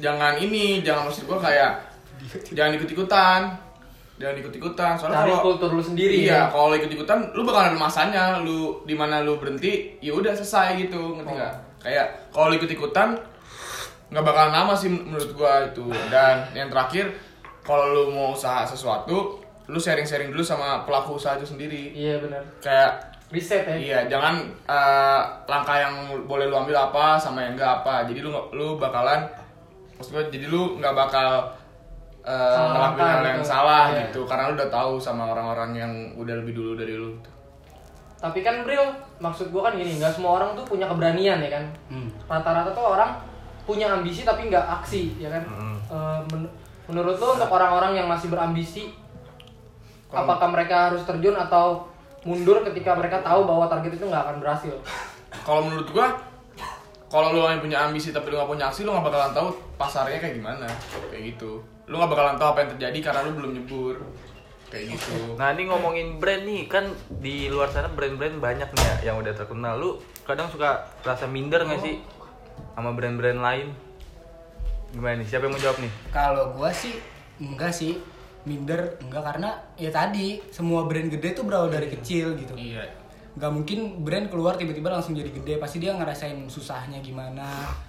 jangan 0.00 0.32
ini, 0.40 0.80
jangan 0.80 1.08
maksud 1.08 1.28
gue 1.28 1.38
kayak 1.40 1.70
jangan 2.56 2.72
ikut-ikutan. 2.80 3.40
Jangan 4.20 4.36
ikut-ikutan, 4.36 4.92
soalnya 5.00 5.24
Cari 5.24 5.32
kalau 5.32 5.44
kultur 5.44 5.70
lu 5.72 5.80
sendiri. 5.80 6.28
Iya, 6.28 6.28
ya. 6.28 6.42
kalau 6.52 6.76
ikut-ikutan 6.76 7.18
lu 7.32 7.40
bakal 7.48 7.72
ada 7.72 7.76
masanya, 7.76 8.24
lu 8.44 8.84
di 8.84 8.92
mana 8.92 9.24
lu 9.24 9.40
berhenti, 9.40 9.96
ya 10.04 10.12
udah 10.12 10.36
selesai 10.36 10.76
gitu, 10.76 11.16
ngerti 11.16 11.32
Oh. 11.32 11.36
nggak? 11.40 11.54
Kayak 11.80 12.06
kalau 12.28 12.52
lu 12.52 12.60
ikut-ikutan 12.60 13.16
nggak 14.10 14.24
bakalan 14.26 14.52
lama 14.52 14.74
sih 14.74 14.90
menurut 14.90 15.30
gua 15.32 15.64
itu. 15.64 15.86
Dan 16.10 16.42
yang 16.52 16.66
terakhir, 16.66 17.14
kalau 17.62 17.86
lu 17.90 18.02
mau 18.10 18.34
usaha 18.34 18.66
sesuatu, 18.66 19.38
lu 19.66 19.78
sharing-sharing 19.78 20.34
dulu 20.34 20.42
sama 20.42 20.82
pelaku 20.82 21.14
usaha 21.14 21.38
itu 21.38 21.46
sendiri. 21.46 21.94
Iya 21.94 22.18
benar. 22.18 22.42
Kayak 22.58 22.92
Riset 23.30 23.62
ya. 23.62 23.76
iya, 23.78 23.98
jangan 24.10 24.42
eh, 24.66 25.20
langkah 25.46 25.78
yang 25.78 25.94
boleh 26.26 26.50
lu 26.50 26.56
ambil 26.58 26.74
apa 26.74 27.14
sama 27.14 27.46
yang 27.46 27.54
enggak 27.54 27.82
apa. 27.82 28.02
Jadi 28.10 28.26
lu 28.26 28.34
lu 28.50 28.74
bakalan 28.74 29.22
maksud 29.94 30.10
gua 30.10 30.24
jadi 30.26 30.50
lu 30.50 30.74
nggak 30.82 30.90
bakal 30.90 31.46
ngelakuin 32.20 32.74
langkah 32.74 33.06
hal 33.06 33.24
yang 33.24 33.40
gitu. 33.40 33.48
salah 33.48 33.84
Iya. 33.94 34.00
gitu 34.10 34.20
karena 34.26 34.50
lu 34.50 34.54
udah 34.58 34.68
tahu 34.68 34.92
sama 34.98 35.30
orang-orang 35.30 35.70
yang 35.72 35.92
udah 36.18 36.34
lebih 36.42 36.52
dulu 36.58 36.74
dari 36.74 36.98
lu 36.98 37.14
gitu. 37.16 37.30
Tapi 38.20 38.42
kan 38.42 38.66
Bril, 38.66 38.82
maksud 39.16 39.48
gua 39.48 39.70
kan 39.70 39.78
gini, 39.78 39.96
nggak 39.96 40.12
semua 40.12 40.36
orang 40.42 40.52
tuh 40.52 40.66
punya 40.66 40.84
keberanian 40.84 41.38
ya 41.40 41.50
kan. 41.54 41.64
Hmm. 41.88 42.10
Rata-rata 42.26 42.74
tuh 42.74 42.84
orang 42.98 43.14
punya 43.64 43.86
ambisi 43.90 44.22
tapi 44.22 44.48
nggak 44.48 44.66
aksi, 44.80 45.16
ya 45.18 45.28
kan. 45.28 45.42
Eh, 45.90 46.20
men- 46.32 46.52
menurut 46.90 47.16
lu 47.18 47.38
untuk 47.38 47.50
orang-orang 47.50 47.94
yang 47.94 48.06
masih 48.10 48.30
berambisi, 48.30 48.90
apakah 50.10 50.50
mereka 50.50 50.90
harus 50.90 51.02
terjun 51.06 51.38
atau 51.38 51.86
mundur 52.26 52.60
ketika 52.66 52.92
mereka 52.98 53.22
tahu 53.22 53.46
bahwa 53.46 53.70
target 53.70 53.96
itu 53.96 54.04
nggak 54.04 54.22
akan 54.26 54.36
berhasil? 54.42 54.74
Kalau 55.46 55.62
menurut 55.64 55.88
gua 55.94 56.10
kalau 57.10 57.34
lu 57.34 57.42
yang 57.42 57.58
punya 57.58 57.78
ambisi 57.90 58.14
tapi 58.14 58.30
lu 58.30 58.38
gak 58.38 58.46
punya 58.46 58.70
aksi 58.70 58.86
lu 58.86 58.94
gak 58.94 59.02
bakalan 59.02 59.34
tahu 59.34 59.50
pasarnya 59.74 60.22
kayak 60.22 60.38
gimana 60.38 60.62
kayak 61.10 61.34
gitu 61.34 61.58
lu 61.90 61.98
gak 61.98 62.06
bakalan 62.06 62.38
tahu 62.38 62.54
apa 62.54 62.58
yang 62.62 62.70
terjadi 62.78 62.98
karena 63.02 63.20
lu 63.26 63.30
belum 63.34 63.50
nyebur 63.58 63.94
kayak 64.70 64.94
gitu 64.94 65.34
Nah 65.34 65.50
ini 65.50 65.66
ngomongin 65.66 66.22
brand 66.22 66.46
nih 66.46 66.70
kan 66.70 66.86
di 67.18 67.50
luar 67.50 67.66
sana 67.66 67.90
brand-brand 67.90 68.38
banyak 68.38 68.70
nih 68.70 68.84
ya 68.86 69.10
yang 69.10 69.18
udah 69.18 69.34
terkenal. 69.34 69.74
Lu 69.82 69.98
kadang 70.22 70.46
suka 70.46 70.86
rasa 71.02 71.26
minder 71.26 71.66
nggak 71.66 71.82
sih 71.82 71.98
sama 72.72 72.90
brand-brand 72.92 73.38
lain? 73.38 73.68
Gimana 74.90 75.18
nih? 75.18 75.26
Siapa 75.26 75.46
yang 75.46 75.54
mau 75.54 75.62
jawab 75.62 75.78
nih? 75.78 75.92
Kalau 76.10 76.44
gua 76.52 76.70
sih 76.70 76.94
enggak 77.38 77.70
sih 77.70 77.96
minder 78.42 78.96
enggak 78.98 79.22
karena 79.22 79.48
ya 79.76 79.88
tadi 79.88 80.40
semua 80.48 80.84
brand 80.84 81.08
gede 81.08 81.32
tuh 81.32 81.44
berawal 81.44 81.68
dari 81.68 81.88
kecil 81.88 82.32
gitu. 82.34 82.56
iya 82.56 82.88
nggak 83.30 83.52
mungkin 83.52 83.78
brand 84.02 84.26
keluar 84.26 84.56
tiba-tiba 84.56 84.90
langsung 84.90 85.14
jadi 85.14 85.30
gede 85.30 85.54
pasti 85.56 85.78
dia 85.78 85.92
ngerasain 85.92 86.34
susahnya 86.44 86.98
gimana 86.98 87.46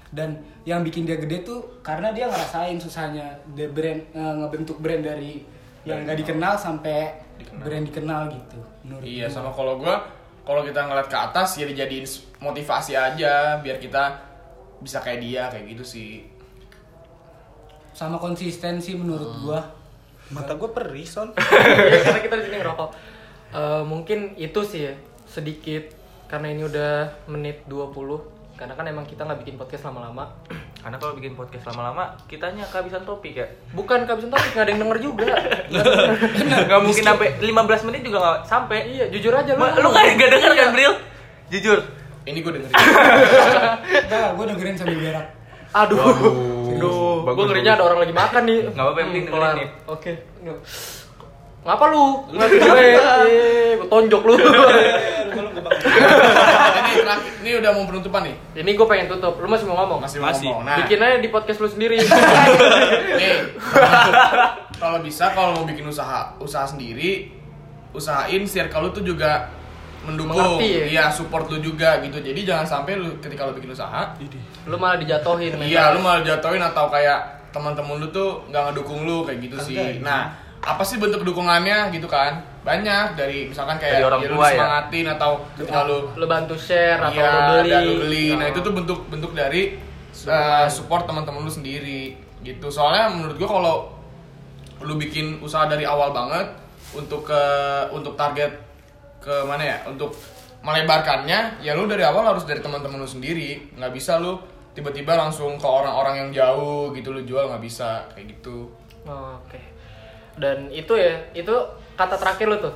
dan 0.10 0.38
yang 0.64 0.86
bikin 0.86 1.02
dia 1.02 1.18
gede 1.18 1.42
tuh 1.42 1.82
karena 1.82 2.12
dia 2.12 2.30
ngerasain 2.30 2.78
susahnya 2.78 3.26
the 3.52 3.66
brand 3.66 4.06
eh, 4.12 4.34
ngebentuk 4.38 4.78
brand 4.78 5.02
dari 5.02 5.42
yang 5.82 6.06
nggak 6.06 6.20
dikenal 6.20 6.54
sampai 6.54 7.16
brand 7.58 7.84
dikenal 7.84 8.30
gitu 8.30 8.60
menurut 8.86 9.02
iya 9.02 9.26
gua. 9.26 9.34
sama 9.34 9.50
kalau 9.50 9.74
gua 9.76 9.96
kalau 10.44 10.62
kita 10.62 10.78
ngeliat 10.78 11.08
ke 11.08 11.18
atas 11.18 11.58
ya 11.58 11.66
dijadiin 11.66 12.06
s- 12.06 12.28
motivasi 12.38 12.94
aja 12.94 13.58
biar 13.58 13.80
kita 13.80 14.14
bisa 14.82 14.98
kayak 14.98 15.20
dia 15.20 15.46
kayak 15.48 15.66
gitu 15.70 15.84
sih 15.84 16.10
sama 17.92 18.18
konsistensi 18.18 18.94
menurut 18.94 19.30
Hmm. 19.30 19.44
gua 19.44 19.62
Mata 20.32 20.56
gue 20.56 20.70
perih, 20.70 21.04
Son. 21.04 21.28
Ya, 21.92 22.00
karena 22.02 22.20
kita 22.22 22.36
di 22.38 22.44
sini 22.46 22.58
ngerokok. 22.58 22.90
Eh, 23.52 23.84
mungkin 23.84 24.32
itu 24.36 24.64
sih 24.64 24.88
ya, 24.88 24.96
sedikit 25.28 25.92
karena 26.26 26.48
ini 26.50 26.64
udah 26.64 26.92
menit 27.28 27.68
20 27.68 27.92
karena 28.56 28.72
kan 28.72 28.86
emang 28.86 29.04
kita 29.04 29.22
nggak 29.22 29.44
bikin 29.44 29.60
podcast 29.60 29.84
lama-lama 29.84 30.24
Karena 30.80 30.96
kalau 30.96 31.14
bikin 31.14 31.36
podcast 31.36 31.68
lama-lama, 31.68 32.16
kitanya 32.26 32.64
kehabisan 32.64 33.04
topik 33.04 33.36
ya. 33.36 33.48
bukan 33.72 34.02
kehabisan 34.02 34.32
topik 34.32 34.50
nggak 34.50 34.64
ada 34.64 34.72
yang 34.72 34.82
denger 34.82 35.00
juga 35.04 35.28
Nggak 36.64 36.80
mungkin 36.80 37.04
sampai 37.04 37.28
15 37.38 37.52
menit 37.86 38.02
juga 38.02 38.18
nggak 38.18 38.40
sampai. 38.48 38.80
iya 38.90 39.06
jujur 39.10 39.36
aja 39.36 39.52
lu 39.52 39.60
Ma- 39.60 39.76
Lu 39.76 39.92
kan 39.92 40.04
nggak 40.10 40.32
denger 40.32 40.52
kan, 40.56 40.68
Bril? 40.72 40.94
Jujur. 41.50 41.80
Ini 42.24 42.40
gue 42.40 42.52
dengerin. 42.52 42.74
Nah 44.12 44.34
gua 44.34 44.46
dengerin 44.46 44.76
sambil 44.76 44.98
berak. 44.98 45.26
Aduh. 45.72 45.98
Aduh, 46.72 47.24
gue 47.24 47.46
ngerinya 47.46 47.74
ada 47.76 47.84
orang 47.84 48.00
lagi 48.00 48.12
makan 48.12 48.44
nih. 48.44 48.60
Nggak 48.68 48.82
apa-apa, 48.82 48.98
yang 48.98 49.10
penting 49.10 49.24
Hmm, 49.24 49.32
dengerin 49.32 49.56
nih. 49.56 49.68
oke 49.88 50.14
ngapa 51.62 51.86
lu? 51.88 52.06
Ngeliatin 52.28 52.58
gue. 52.66 52.82
Eh 52.82 53.72
gue 53.78 53.88
tonjok 53.88 54.22
lu. 54.26 54.34
Ini 54.34 54.50
terakhir 56.98 57.34
ini 57.42 57.50
udah 57.56 57.72
mau 57.72 57.86
penutupan 57.86 58.22
nih? 58.26 58.36
Ini 58.58 58.72
gue 58.74 58.88
pengen 58.88 59.06
tutup. 59.08 59.38
Lu 59.38 59.46
masih 59.46 59.66
mau 59.66 59.78
ngomong? 59.78 60.02
Masih 60.02 60.18
mau 60.18 60.30
Masih. 60.30 60.50
ngomong. 60.50 60.66
Nah. 60.66 60.78
Bikin 60.82 60.98
aja 60.98 61.18
di 61.18 61.30
podcast 61.30 61.62
lu 61.62 61.70
sendiri. 61.70 62.02
Nih. 62.02 63.38
Kalau 64.74 64.98
bisa 65.00 65.30
kalau 65.32 65.54
mau 65.54 65.64
bikin 65.64 65.86
usaha 65.86 66.34
usaha 66.38 66.66
sendiri 66.66 67.30
usahain 67.92 68.42
circle 68.44 68.82
lu 68.82 68.92
tuh 68.92 69.04
juga 69.06 69.52
mendukung 70.02 70.34
Mengerti 70.34 70.68
ya? 70.68 70.86
iya 70.88 71.06
support 71.08 71.46
lu 71.48 71.62
juga 71.62 72.02
gitu 72.02 72.18
jadi 72.18 72.40
jangan 72.42 72.66
sampai 72.66 72.98
lu 72.98 73.22
ketika 73.22 73.46
lu 73.46 73.54
bikin 73.54 73.70
usaha 73.70 74.18
lu 74.66 74.76
malah 74.76 74.98
dijatohin 74.98 75.54
iya 75.62 75.94
lu 75.94 76.02
malah 76.02 76.22
jatuhin 76.22 76.58
atau 76.60 76.90
kayak 76.90 77.20
teman-teman 77.52 78.00
lu 78.00 78.08
tuh 78.10 78.42
nggak 78.48 78.72
ngedukung 78.72 79.06
lu 79.06 79.22
kayak 79.22 79.40
gitu 79.44 79.58
sih 79.62 80.02
nah 80.02 80.34
apa 80.62 80.82
sih 80.82 80.98
bentuk 80.98 81.22
dukungannya 81.22 81.90
gitu 81.90 82.06
kan 82.06 82.38
banyak 82.62 83.18
dari 83.18 83.50
misalkan 83.50 83.82
kayak 83.82 83.98
Dari 83.98 84.06
orang 84.06 84.22
ya 84.22 84.28
lu 84.30 84.34
tua 84.34 84.42
ya? 84.42 84.50
disemangatin 84.54 85.06
atau 85.10 85.32
ketika 85.58 85.80
lu 85.84 85.98
lu 86.14 86.26
bantu 86.26 86.54
share 86.54 87.02
atau 87.02 87.18
Iya, 87.18 87.26
lu 87.26 87.42
beli 87.58 87.72
lu 87.82 87.94
beli. 88.06 88.26
Nah, 88.30 88.38
Nah. 88.38 88.48
itu 88.54 88.60
tuh 88.62 88.70
bentuk 88.72 89.00
bentuk 89.10 89.32
dari 89.34 89.82
uh, 90.30 90.70
support 90.70 91.10
teman-teman 91.10 91.42
lu 91.42 91.50
sendiri 91.50 92.14
gitu. 92.42 92.70
Soalnya 92.70 93.10
menurut 93.10 93.42
gua 93.42 93.50
kalau 93.50 93.76
lu 94.82 94.94
bikin 94.98 95.42
usaha 95.42 95.66
dari 95.66 95.82
awal 95.82 96.14
banget 96.14 96.54
untuk 96.94 97.26
ke 97.26 97.42
untuk 97.90 98.14
target 98.14 98.54
ke 99.22 99.46
mana 99.46 99.64
ya? 99.64 99.78
Untuk 99.86 100.18
melebarkannya, 100.66 101.62
ya 101.62 101.78
lu 101.78 101.86
dari 101.86 102.02
awal 102.02 102.36
harus 102.36 102.44
dari 102.44 102.60
teman-teman 102.60 103.00
lu 103.00 103.10
sendiri. 103.10 103.78
nggak 103.78 103.94
bisa 103.94 104.18
lu 104.18 104.42
tiba-tiba 104.74 105.14
langsung 105.16 105.56
ke 105.62 105.68
orang-orang 105.68 106.26
yang 106.26 106.30
jauh 106.34 106.92
gitu 106.98 107.14
lu 107.14 107.22
jual 107.24 107.48
nggak 107.48 107.64
bisa 107.64 108.10
kayak 108.12 108.34
gitu. 108.36 108.68
Oh, 109.06 109.38
oke 109.42 109.72
dan 110.40 110.72
itu 110.72 110.94
ya 110.96 111.28
itu 111.36 111.52
kata 112.00 112.16
terakhir 112.16 112.48
lu 112.48 112.58
tuh 112.62 112.76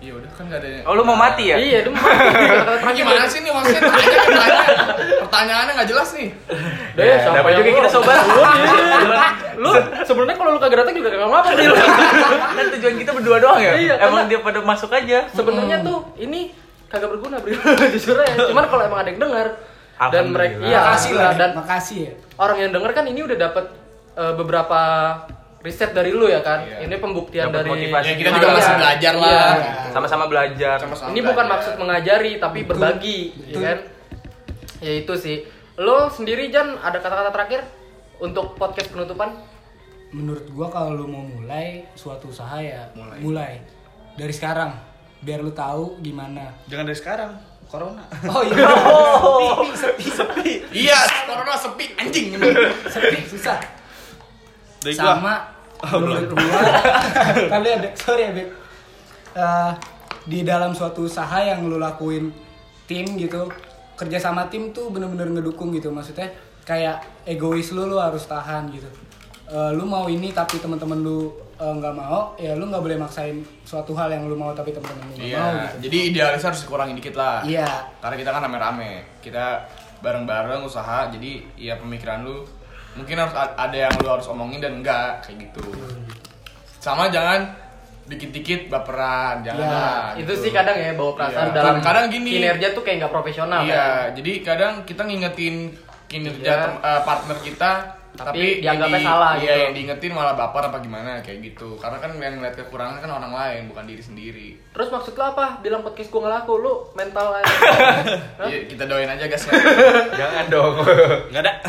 Iya 0.00 0.12
udah 0.16 0.30
kan 0.32 0.44
nggak 0.48 0.60
ada. 0.64 0.68
Oh, 0.88 0.96
lu 0.96 1.04
mau 1.04 1.12
mati 1.12 1.52
ya? 1.52 1.60
iya 1.60 1.84
kata 1.84 1.92
Nah, 1.92 2.64
terakhir 2.80 2.96
gimana 2.96 3.24
sih 3.28 3.44
nih 3.44 3.52
maksudnya 3.52 3.82
tanya 3.84 4.08
tanya. 4.24 4.62
Pertanyaannya 5.20 5.72
nggak 5.76 5.88
jelas 5.92 6.08
nih. 6.16 6.28
Deh, 6.96 7.04
Ya, 7.04 7.16
dapat 7.20 7.50
yang 7.52 7.58
juga 7.60 7.68
lu? 7.68 7.78
kita 7.78 7.90
sobat. 7.92 8.18
Lu, 8.24 8.40
lu 9.60 9.70
sebenarnya 10.08 10.36
kalau 10.40 10.50
lu 10.56 10.60
kagak 10.60 10.78
datang 10.80 10.94
juga 10.96 11.08
kagak 11.12 11.28
ngapa 11.28 11.48
sih 11.52 11.66
lu. 11.68 11.74
kan 12.56 12.66
tujuan 12.80 12.94
kita 12.96 13.10
berdua 13.12 13.36
doang 13.44 13.60
ya? 13.60 13.72
Iya, 13.76 13.94
Emang 14.00 14.24
dia 14.24 14.40
pada 14.40 14.64
masuk 14.64 14.88
aja. 14.88 15.28
Sebenarnya 15.36 15.84
tuh 15.84 16.16
ini 16.16 16.56
kagak 16.88 17.12
berguna 17.12 17.36
bro 17.38 17.52
jujur 17.92 18.16
aja. 18.16 18.48
Cuman 18.48 18.64
kalau 18.72 18.82
emang 18.88 19.04
ada 19.04 19.10
yang 19.12 19.20
dengar 19.20 19.46
dan 20.00 20.32
mereka 20.32 20.64
iya 20.64 20.80
makasih 20.80 21.12
lah 21.12 21.32
dan 21.36 21.50
makasih 21.52 21.98
ya 22.08 22.12
orang 22.40 22.56
yang 22.56 22.70
denger 22.72 22.88
kan 22.96 23.04
ini 23.04 23.20
udah 23.20 23.36
dapat 23.36 23.68
eh, 24.16 24.32
beberapa 24.32 24.80
riset 25.60 25.90
dari 25.90 26.10
lu 26.10 26.24
ya 26.24 26.40
kan. 26.40 26.62
Iya. 26.62 26.84
Ini 26.84 26.94
pembuktian 26.96 27.48
Dapat 27.48 27.58
dari 27.58 27.68
motivasi. 27.70 28.06
Ya 28.06 28.14
kita 28.16 28.30
juga 28.30 28.46
Iya. 28.46 28.56
masih 28.56 28.74
belajar 28.74 29.14
lah. 29.14 29.28
Iya. 29.30 29.44
gitu. 29.52 29.88
Sama-sama 29.90 30.24
belajar. 30.26 30.76
Sama-sama 30.78 31.08
Ini 31.08 31.20
bukan 31.20 31.34
belajar. 31.38 31.52
maksud 31.52 31.72
mengajari 31.76 32.32
tapi 32.36 32.60
berbagi, 32.62 33.18
Betul. 33.34 33.52
ya 33.52 33.60
kan? 33.62 33.78
Ya 34.80 34.92
itu 34.96 35.14
sih. 35.14 35.36
Lo 35.76 36.08
sendiri 36.08 36.48
Jan 36.48 36.76
ada 36.76 36.96
kata-kata 36.96 37.30
terakhir 37.30 37.60
untuk 38.18 38.54
podcast 38.54 38.88
penutupan? 38.88 39.32
menurut 40.10 40.42
gua 40.50 40.66
kalau 40.66 40.90
lu 40.92 41.06
mau 41.06 41.22
mulai 41.22 41.86
suatu 41.94 42.26
usaha 42.26 42.58
ya 42.58 42.82
Mulai. 42.92 43.18
mulai, 43.20 43.52
dari 44.12 44.34
sekarang 44.34 44.74
biar 45.20 45.38
lu 45.38 45.54
tahu 45.54 46.02
gimana 46.02 46.50
Jangan 46.66 46.82
dari 46.82 46.98
sekarang. 46.98 47.30
Corona. 47.64 48.02
oh 48.26 48.42
iya 48.42 48.58
sepi 49.70 49.70
sepi 49.70 50.06
sepi 50.10 50.50
Iya, 50.74 50.98
corona 51.24 51.54
sepi 51.54 51.94
anjing. 51.94 52.34
sepi 52.84 53.22
susah 53.24 53.62
Dari 54.80 54.94
gua. 54.94 55.04
sama 55.12 55.34
menurut 55.92 56.28
gua 56.30 56.60
kali 57.48 57.68
ada 57.70 57.88
sorry 57.94 58.22
ya 58.22 58.32
Beb 58.34 58.48
Eh, 59.30 59.72
di 60.26 60.42
dalam 60.42 60.74
suatu 60.74 61.06
usaha 61.06 61.38
yang 61.38 61.62
lu 61.62 61.78
lakuin 61.78 62.34
tim 62.84 63.06
gitu 63.14 63.46
kerja 63.94 64.18
sama 64.18 64.50
tim 64.50 64.68
tuh 64.70 64.90
bener-bener 64.90 65.30
ngedukung 65.30 65.70
gitu. 65.70 65.88
Maksudnya 65.88 66.26
kayak 66.62 66.98
egois 67.24 67.70
lu 67.70 67.86
lu 67.86 67.94
harus 67.94 68.26
tahan 68.26 68.66
gitu. 68.70 68.90
Eh, 69.46 69.70
lu 69.70 69.84
mau 69.84 70.06
ini 70.06 70.30
tapi 70.30 70.58
teman-teman 70.58 70.98
lu 70.98 71.30
eh, 71.54 71.72
nggak 71.72 71.94
mau 71.94 72.34
ya 72.36 72.58
lu 72.58 72.66
nggak 72.66 72.82
boleh 72.82 72.98
maksain 72.98 73.38
suatu 73.62 73.94
hal 73.94 74.10
yang 74.10 74.26
lu 74.26 74.34
mau 74.34 74.50
tapi 74.50 74.70
teman-teman 74.70 75.04
lu 75.06 75.14
nggak 75.14 75.22
mau 75.22 75.30
Iya, 75.30 75.46
gitu. 75.46 75.76
jadi 75.86 75.96
idealis 76.10 76.42
harus 76.42 76.60
dikurangin 76.60 76.96
dikit 76.96 77.14
lah. 77.14 77.46
iya. 77.46 77.86
Karena 78.02 78.16
kita 78.18 78.30
kan 78.30 78.42
rame-rame, 78.42 78.92
kita 79.22 79.62
bareng-bareng 80.00 80.64
usaha, 80.64 81.06
jadi 81.06 81.38
ya 81.54 81.76
pemikiran 81.76 82.24
lu 82.24 82.42
mungkin 82.92 83.16
harus 83.16 83.34
ada 83.34 83.76
yang 83.76 83.92
lu 83.96 84.08
harus 84.08 84.26
omongin 84.26 84.58
dan 84.58 84.78
enggak 84.78 85.22
kayak 85.22 85.46
gitu. 85.46 85.62
Sama 86.76 87.08
jangan 87.08 87.46
dikit-dikit 88.04 88.66
baperan, 88.66 89.46
jangan 89.46 89.60
Ya, 89.60 89.70
lah. 89.70 90.04
itu 90.16 90.26
gitu. 90.26 90.42
sih 90.42 90.50
kadang 90.50 90.74
ya 90.74 90.90
bawa 90.92 91.14
perasaan 91.14 91.48
Iya. 91.48 91.54
dalam 91.54 91.74
Kadang 91.78 92.06
gini. 92.10 92.30
kinerja 92.34 92.68
tuh 92.72 92.82
kayak 92.82 92.96
nggak 92.98 93.12
profesional 93.12 93.62
Iya, 93.62 93.78
kan? 93.78 94.18
jadi 94.18 94.32
kadang 94.42 94.72
kita 94.82 95.02
ngingetin 95.04 95.56
kinerja 96.08 96.42
Iya. 96.44 96.58
tem- 96.60 96.80
eh, 96.82 97.00
partner 97.00 97.38
kita 97.38 97.70
Tapi 98.10 98.60
yang 98.60 98.76
dianggapnya 98.76 99.00
di- 99.00 99.06
salah 99.06 99.30
iya, 99.34 99.40
gitu. 99.40 99.60
yang 99.62 99.72
diingetin 99.72 100.12
malah 100.12 100.34
baper 100.34 100.62
apa 100.68 100.78
gimana 100.82 101.22
kayak 101.22 101.38
gitu. 101.40 101.78
Karena 101.78 101.98
kan 102.02 102.10
yang 102.18 102.34
ngeliat 102.36 102.54
kekurangan 102.58 102.98
kan 103.00 103.10
orang 103.10 103.32
lain, 103.32 103.62
bukan 103.70 103.84
diri 103.86 104.02
sendiri. 104.02 104.48
Terus 104.70 104.88
maksud 104.90 105.14
lo 105.14 105.24
apa? 105.30 105.62
Bilang 105.62 105.80
podcast 105.80 106.10
gua 106.10 106.20
nggak 106.26 106.34
laku, 106.42 106.52
lu 106.58 106.74
mental 106.92 107.26
aja. 107.38 107.50
Iya, 108.50 108.66
kita 108.66 108.84
doain 108.88 109.08
aja 109.08 109.24
guys 109.24 109.44
ya. 109.46 109.52
Jangan 110.20 110.44
dong. 110.50 110.74
Enggak 111.30 111.42
ada. 111.44 111.52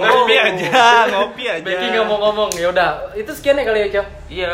ngopi 0.00 0.34
aja, 0.34 0.70
ngopi 1.10 1.44
aja. 1.46 1.64
Becky 1.64 1.86
nggak 1.92 2.06
mau 2.06 2.18
ngomong, 2.28 2.50
ya 2.56 2.68
udah. 2.72 2.90
Itu 3.12 3.30
sekian 3.34 3.60
ya 3.60 3.64
kali 3.66 3.80
ya, 3.84 3.88
Cok. 4.00 4.06
iya. 4.32 4.52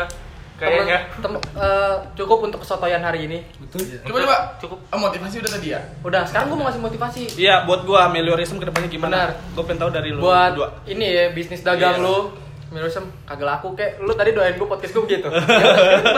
Kayaknya. 0.57 0.99
Temen- 1.15 1.37
tem- 1.37 1.53
eh, 1.55 1.95
cukup 2.13 2.39
untuk 2.43 2.59
kesotoyan 2.61 2.99
hari 2.99 3.25
ini. 3.25 3.45
betul 3.59 3.85
Coba 4.01 4.17
coba. 4.19 4.37
Cukup. 4.57 4.77
Oh, 4.87 4.99
motivasi 4.99 5.35
udah 5.37 5.51
tadi 5.51 5.67
ya? 5.69 5.79
Udah, 6.01 6.21
sekarang 6.23 6.49
gua 6.49 6.57
mau 6.57 6.65
ngasih 6.65 6.81
motivasi. 6.81 7.23
Iya, 7.37 7.61
buat 7.63 7.81
gua 7.83 8.07
meliorism 8.07 8.57
ke 8.57 8.65
depannya 8.65 8.87
gimana? 8.87 9.13
Benar. 9.13 9.29
Gue 9.53 9.63
pengen 9.63 9.79
tahu 9.79 9.91
dari 9.91 10.09
lu 10.09 10.19
buat 10.19 10.51
berdua. 10.51 10.67
ini 10.85 11.05
ya 11.07 11.23
bisnis 11.29 11.61
dagang 11.61 11.97
Iya. 11.97 12.03
lu 12.03 12.17
Milusem 12.67 12.99
kagak 13.23 13.47
laku 13.47 13.71
kek 13.73 13.95
lu 13.97 14.11
tadi 14.11 14.33
doain 14.33 14.51
gua 14.53 14.67
podcast 14.69 14.91
gua 14.91 15.03
begitu. 15.05 15.29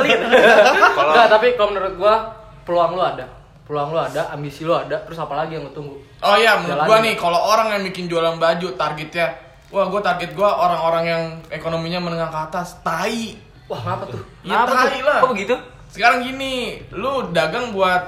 Enggak, 1.00 1.28
tapi 1.30 1.48
kalau 1.54 1.70
menurut 1.70 1.94
gua 1.96 2.16
peluang 2.64 2.94
lu 2.94 3.04
ada 3.04 3.26
peluang 3.64 3.90
lu 3.90 4.00
ada 4.00 4.30
ambisi 4.30 4.64
lu 4.64 4.74
ada 4.74 4.98
terus 5.00 5.18
apa 5.18 5.36
lagi 5.36 5.54
yang 5.54 5.64
lu 5.64 5.72
tunggu 5.72 5.94
Oh 6.20 6.36
iya, 6.36 6.58
menurut 6.58 6.74
Jalanin. 6.76 6.90
gua 6.90 6.98
nih 7.00 7.14
kalau 7.16 7.40
orang 7.46 7.68
yang 7.72 7.84
bikin 7.86 8.06
jualan 8.06 8.36
baju 8.36 8.68
targetnya 8.74 9.28
Wah, 9.70 9.86
gua 9.86 10.02
target 10.02 10.34
gua 10.34 10.50
orang-orang 10.60 11.04
yang 11.06 11.24
ekonominya 11.48 12.02
menengah 12.02 12.26
ke 12.28 12.40
atas, 12.44 12.82
tai. 12.82 13.38
Wah 13.70 13.80
ngapa 13.80 14.04
tuh 14.10 14.22
Ya 14.42 14.66
tai 14.66 14.98
tuh? 14.98 15.06
lah. 15.06 15.20
Kok 15.22 15.32
begitu? 15.32 15.56
Sekarang 15.88 16.22
gini, 16.22 16.54
lu 16.92 17.30
dagang 17.30 17.70
buat 17.70 18.02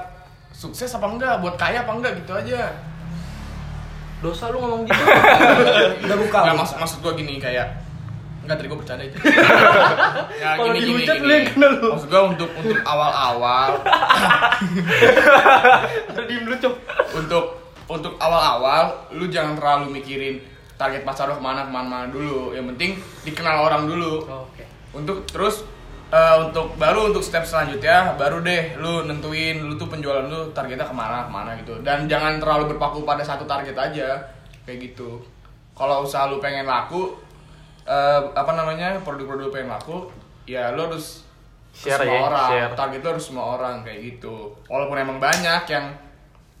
sukses 0.50 0.86
apa 0.88 1.06
enggak? 1.08 1.38
Buat 1.38 1.54
kaya 1.54 1.82
apa 1.82 1.92
enggak 1.92 2.18
gitu 2.18 2.32
aja. 2.32 2.74
dosa 4.18 4.46
lu 4.48 4.58
ngomong 4.58 4.82
gitu 4.84 5.02
Udah 6.04 6.16
buka. 6.16 6.36
Nggak, 6.36 6.44
udah 6.44 6.54
maksud, 6.56 6.76
maksud 6.78 6.98
gue 7.00 7.12
gini 7.16 7.38
kayak 7.38 7.74
Enggak 8.42 8.54
tadi 8.56 8.66
gue 8.66 8.78
bercanda 8.78 9.02
aja 9.02 9.18
ya, 10.32 10.48
Kalau 10.54 10.66
gini, 10.68 10.78
gini, 10.78 10.86
dihujat 10.98 11.16
gini. 11.16 11.24
lu 11.24 11.32
yang 11.32 11.46
kena 11.48 11.66
lu. 11.72 11.86
Maksud 11.90 12.08
gue 12.08 12.22
untuk 12.28 12.50
untuk 12.54 12.78
awal-awal 12.84 13.70
diem 16.22 16.44
lu 16.44 16.56
cok 16.56 16.74
Untuk 17.16 17.44
untuk 17.84 18.12
awal-awal 18.16 18.84
Lu 19.12 19.26
jangan 19.26 19.54
terlalu 19.54 19.90
mikirin 19.92 20.38
target 20.74 21.02
pasar 21.02 21.26
lu 21.26 21.34
ke 21.34 21.42
mana 21.42 21.62
ke 21.62 21.72
mana 21.72 22.06
dulu 22.06 22.50
Yang 22.50 22.66
penting 22.70 22.90
dikenal 23.22 23.56
orang 23.64 23.86
dulu 23.86 24.22
oke 24.24 24.64
untuk 24.92 25.24
terus 25.28 25.64
eh, 26.12 26.36
untuk 26.40 26.76
baru 26.76 27.08
untuk 27.08 27.24
step 27.24 27.44
selanjutnya 27.44 28.14
baru 28.20 28.44
deh 28.44 28.76
lu 28.76 29.08
nentuin 29.08 29.58
lu 29.60 29.74
tuh 29.80 29.88
penjualan 29.88 30.28
lu 30.28 30.52
targetnya 30.52 30.84
ke 30.84 30.94
mana 30.94 31.24
ke 31.26 31.30
mana 31.32 31.50
gitu. 31.58 31.74
Dan 31.80 32.04
jangan 32.06 32.36
terlalu 32.38 32.76
berpaku 32.76 33.02
pada 33.08 33.24
satu 33.24 33.48
target 33.48 33.76
aja 33.76 34.20
kayak 34.68 34.92
gitu. 34.92 35.18
Kalau 35.72 36.04
usaha 36.04 36.28
lu 36.28 36.38
pengen 36.38 36.68
laku 36.68 37.16
eh, 37.88 38.20
apa 38.36 38.52
namanya 38.52 39.00
produk-produk 39.00 39.48
lu 39.48 39.52
pengen 39.52 39.72
laku 39.72 40.06
ya 40.44 40.70
lu 40.76 40.86
harus 40.90 41.24
Share 41.72 42.04
semua 42.04 42.12
ya, 42.12 42.20
orang. 42.28 42.48
share. 42.52 42.72
target 42.76 43.00
lu 43.00 43.08
harus 43.16 43.24
semua 43.24 43.44
orang 43.56 43.76
kayak 43.80 44.00
gitu. 44.04 44.52
Walaupun 44.68 44.96
emang 45.00 45.16
banyak 45.16 45.64
yang 45.72 45.88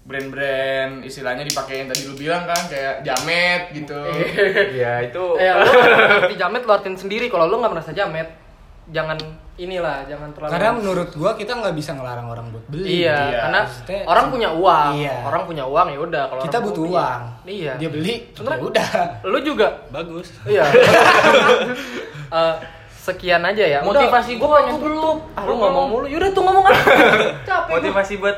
brand-brand 0.02 1.00
istilahnya 1.00 1.42
dipakein 1.42 1.86
tadi 1.86 2.04
lu 2.04 2.14
bilang 2.14 2.42
kan 2.42 2.58
kayak 2.66 3.00
jamet 3.02 3.70
gitu. 3.72 3.94
Iya, 4.74 5.04
itu. 5.04 5.24
Eh 5.36 5.50
lu 5.52 5.70
arti 6.18 6.34
jamet 6.34 6.62
lu 6.62 6.72
artiin 6.72 6.96
sendiri. 6.96 7.26
Kalau 7.26 7.46
lu 7.46 7.56
nggak 7.56 7.72
merasa 7.72 7.92
jamet 7.92 8.26
jangan 8.84 9.14
inilah 9.54 10.02
jangan 10.04 10.34
terlalu 10.34 10.50
Karena 10.50 10.70
menurut 10.74 11.08
gua 11.14 11.32
kita 11.32 11.54
nggak 11.54 11.70
bisa 11.72 11.94
ngelarang 11.94 12.26
orang 12.26 12.50
buat 12.50 12.66
beli. 12.66 13.04
iya, 13.04 13.14
Iya, 13.22 13.38
karena 13.40 13.60
maksudnya- 13.62 14.04
orang 14.04 14.26
punya 14.28 14.48
uang. 14.50 14.90
Iya. 14.96 15.14
orang 15.22 15.42
punya 15.46 15.64
uang 15.64 15.86
ya 15.88 15.98
udah. 16.02 16.24
Kalau 16.26 16.42
Kita 16.42 16.58
butuh 16.58 16.82
mau 16.82 16.92
uang. 16.92 17.20
beli, 17.40 17.54
iya. 17.60 17.72
Dia 17.78 17.88
beli, 17.88 18.14
Sebenarnya- 18.32 18.58
ya 18.58 18.66
udah. 18.66 18.88
lu 19.22 19.38
juga. 19.40 19.68
Bagus. 19.88 20.26
iya. 20.44 20.64
Eh, 22.32 22.54
sekian 22.88 23.44
aja 23.44 23.60
ya. 23.60 23.78
Motivasi 23.82 24.34
Udah, 24.34 24.40
gua 24.40 24.56
pengen 24.58 24.72
tuh 24.72 24.88
tutup 24.88 25.18
ah, 25.30 25.42
lu 25.44 25.48
Lu 25.48 25.54
ngomong 25.58 25.86
mulu. 25.86 26.06
Yaudah 26.08 26.30
tuh 26.32 26.42
ngomong 26.42 26.64
apa 26.64 26.80
capek 27.44 27.68
gua. 27.68 27.76
motivasi 27.76 28.14
buat 28.16 28.36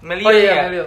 Melio 0.00 0.24
oh 0.24 0.32
iya 0.32 0.52
ya. 0.54 0.62
Melio 0.68 0.84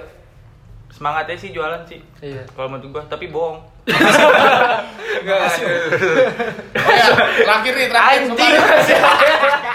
Semangatnya 0.94 1.36
sih 1.36 1.50
jualan 1.50 1.82
sih. 1.84 2.00
iya 2.22 2.46
Kalau 2.48 2.70
menurut 2.70 2.88
gua, 2.92 3.04
tapi 3.04 3.28
bohong. 3.28 3.60
oh 3.84 3.86
ya 6.94 7.06
terakhir 7.38 7.74
nih 7.74 7.88
terakhir 7.90 8.20
Anjing. 8.24 8.54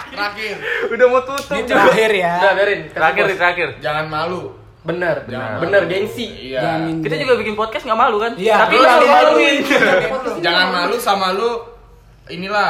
terakhir 0.09 0.55
Udah 0.89 1.07
mau 1.07 1.21
tutup. 1.23 1.53
Ini 1.53 1.63
terakhir 1.65 2.11
ya. 2.15 2.33
udah 2.39 2.53
biarin 2.55 2.81
Terakhir 2.89 3.23
nih, 3.27 3.37
terakhir. 3.37 3.69
jangan 3.79 4.05
malu 4.07 4.55
bener 4.81 5.17
Jangan 5.27 5.59
bener 5.61 5.81
malu. 5.83 5.91
gengsi 5.91 6.27
iya 6.49 6.59
Jangan. 6.63 7.03
Kita 7.03 7.15
juga 7.19 7.33
bikin 7.37 7.55
podcast 7.55 7.83
nggak 7.85 7.99
malu 7.99 8.17
kan? 8.19 8.33
Iya, 8.35 8.55
Tapi 8.59 8.73
lu 8.73 8.81
lu 8.81 8.87
malu 8.87 9.07
maluin. 9.37 9.55
jangan 10.39 10.67
malu 10.73 10.97
sama 10.97 11.27
lu 11.33 11.51
inilah 12.27 12.69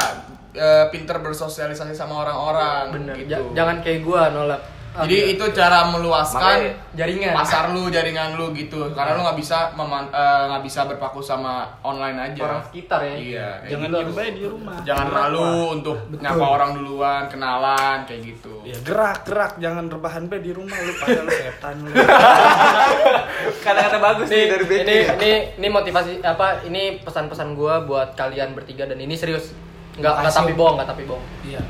eh, 0.52 0.84
pinter 0.88 1.16
bersosialisasi 1.16 1.92
sama 1.92 2.18
orang-orang 2.18 2.82
bener 2.92 3.12
gitu. 3.16 3.28
Ja- 3.30 3.44
jangan 3.54 3.78
kayak 3.78 4.00
gua 4.02 4.28
nolak 4.28 4.58
Jadi 4.98 5.38
itu 5.38 5.44
cara 5.54 5.86
meluaskan 5.94 6.42
Makanya 6.42 6.72
jaringan. 6.96 7.32
pasar 7.36 7.64
lu 7.70 7.86
jaringan 7.86 8.34
lu 8.34 8.50
gitu. 8.50 8.90
Karena 8.96 9.14
lu 9.14 9.22
nggak 9.22 9.38
bisa 9.38 9.70
eh, 9.70 10.42
nggak 10.50 10.62
bisa 10.64 10.80
berpaku 10.90 11.20
sama 11.22 11.70
online 11.86 12.18
aja. 12.18 12.42
Orang 12.42 12.62
sekitar 12.66 13.00
ya. 13.06 13.14
Iya, 13.14 13.48
Jangan 13.70 13.88
gitu. 13.94 14.20
di 14.34 14.46
rumah. 14.48 14.76
jangan 14.82 15.06
malu 15.06 15.78
untuk 15.78 15.96
nyapa 16.10 16.44
orang 16.44 16.70
duluan 16.74 17.22
kenalan 17.30 18.02
kayak 18.08 18.20
gitu. 18.26 18.64
Ya 18.66 18.74
gerak 18.82 19.22
gerak 19.22 19.52
jangan 19.62 19.86
rebahan 19.86 20.26
be 20.26 20.42
di 20.42 20.50
rumah 20.50 20.74
lu 20.74 20.92
pada 20.98 21.20
lu 21.22 21.30
setan 21.30 21.76
lu. 21.84 21.90
Kata-kata 23.64 23.96
bagus 24.02 24.26
nih 24.28 24.36
Nih, 24.38 24.46
dari 24.50 24.64
Becky. 24.66 24.82
ini 24.82 24.96
ini 25.14 25.32
ini 25.62 25.68
motivasi 25.70 26.10
apa 26.26 26.64
ini 26.66 26.98
pesan-pesan 27.02 27.54
gua 27.54 27.82
buat 27.86 28.18
kalian 28.18 28.54
bertiga 28.54 28.88
dan 28.88 28.98
ini 28.98 29.14
serius. 29.14 29.54
Nggak 29.98 30.26
nggak 30.26 30.34
tapi 30.34 30.52
bohong 30.54 30.74
nggak 30.78 30.88
tapi 30.90 31.02
bohong. 31.06 31.26
Iya. 31.46 31.62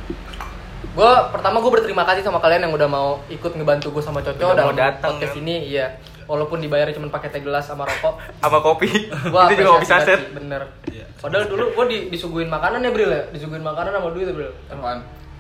Gua 0.98 1.30
pertama 1.30 1.62
gua 1.62 1.70
berterima 1.72 2.02
kasih 2.02 2.22
sama 2.22 2.38
kalian 2.38 2.66
yang 2.66 2.74
udah 2.74 2.88
mau 2.88 3.08
ikut 3.28 3.52
ngebantu 3.52 3.88
gua 3.90 4.02
sama 4.02 4.18
Coco 4.18 4.34
Udah 4.34 4.50
dalam 4.52 4.66
mau 4.66 4.74
datang, 4.74 5.14
podcast 5.14 5.30
kan? 5.32 5.40
ini 5.40 5.54
iya 5.70 5.86
walaupun 6.24 6.58
dibayar 6.58 6.90
cuma 6.90 7.06
pakai 7.08 7.30
teh 7.30 7.38
gelas 7.38 7.64
sama 7.64 7.86
rokok 7.86 8.18
Sama 8.36 8.58
kopi. 8.58 8.90
gua 9.24 9.46
itu 9.48 9.62
juga 9.62 9.70
kopi 9.72 9.78
apresiasi 9.80 9.94
saset. 10.02 10.10
banget 10.10 10.26
sih, 10.26 10.34
bener 10.34 10.62
Iya. 10.90 11.04
padahal 11.16 11.44
dulu 11.46 11.64
gua 11.72 11.84
di, 11.86 11.98
disuguhin 12.10 12.48
makanan 12.48 12.82
ya 12.82 12.90
Bril 12.90 13.10
ya 13.10 13.22
disuguhin 13.30 13.62
makanan 13.62 13.94
sama 13.94 14.10
duit 14.10 14.26
ya 14.26 14.34
Bril 14.34 14.50
apaan 14.68 14.98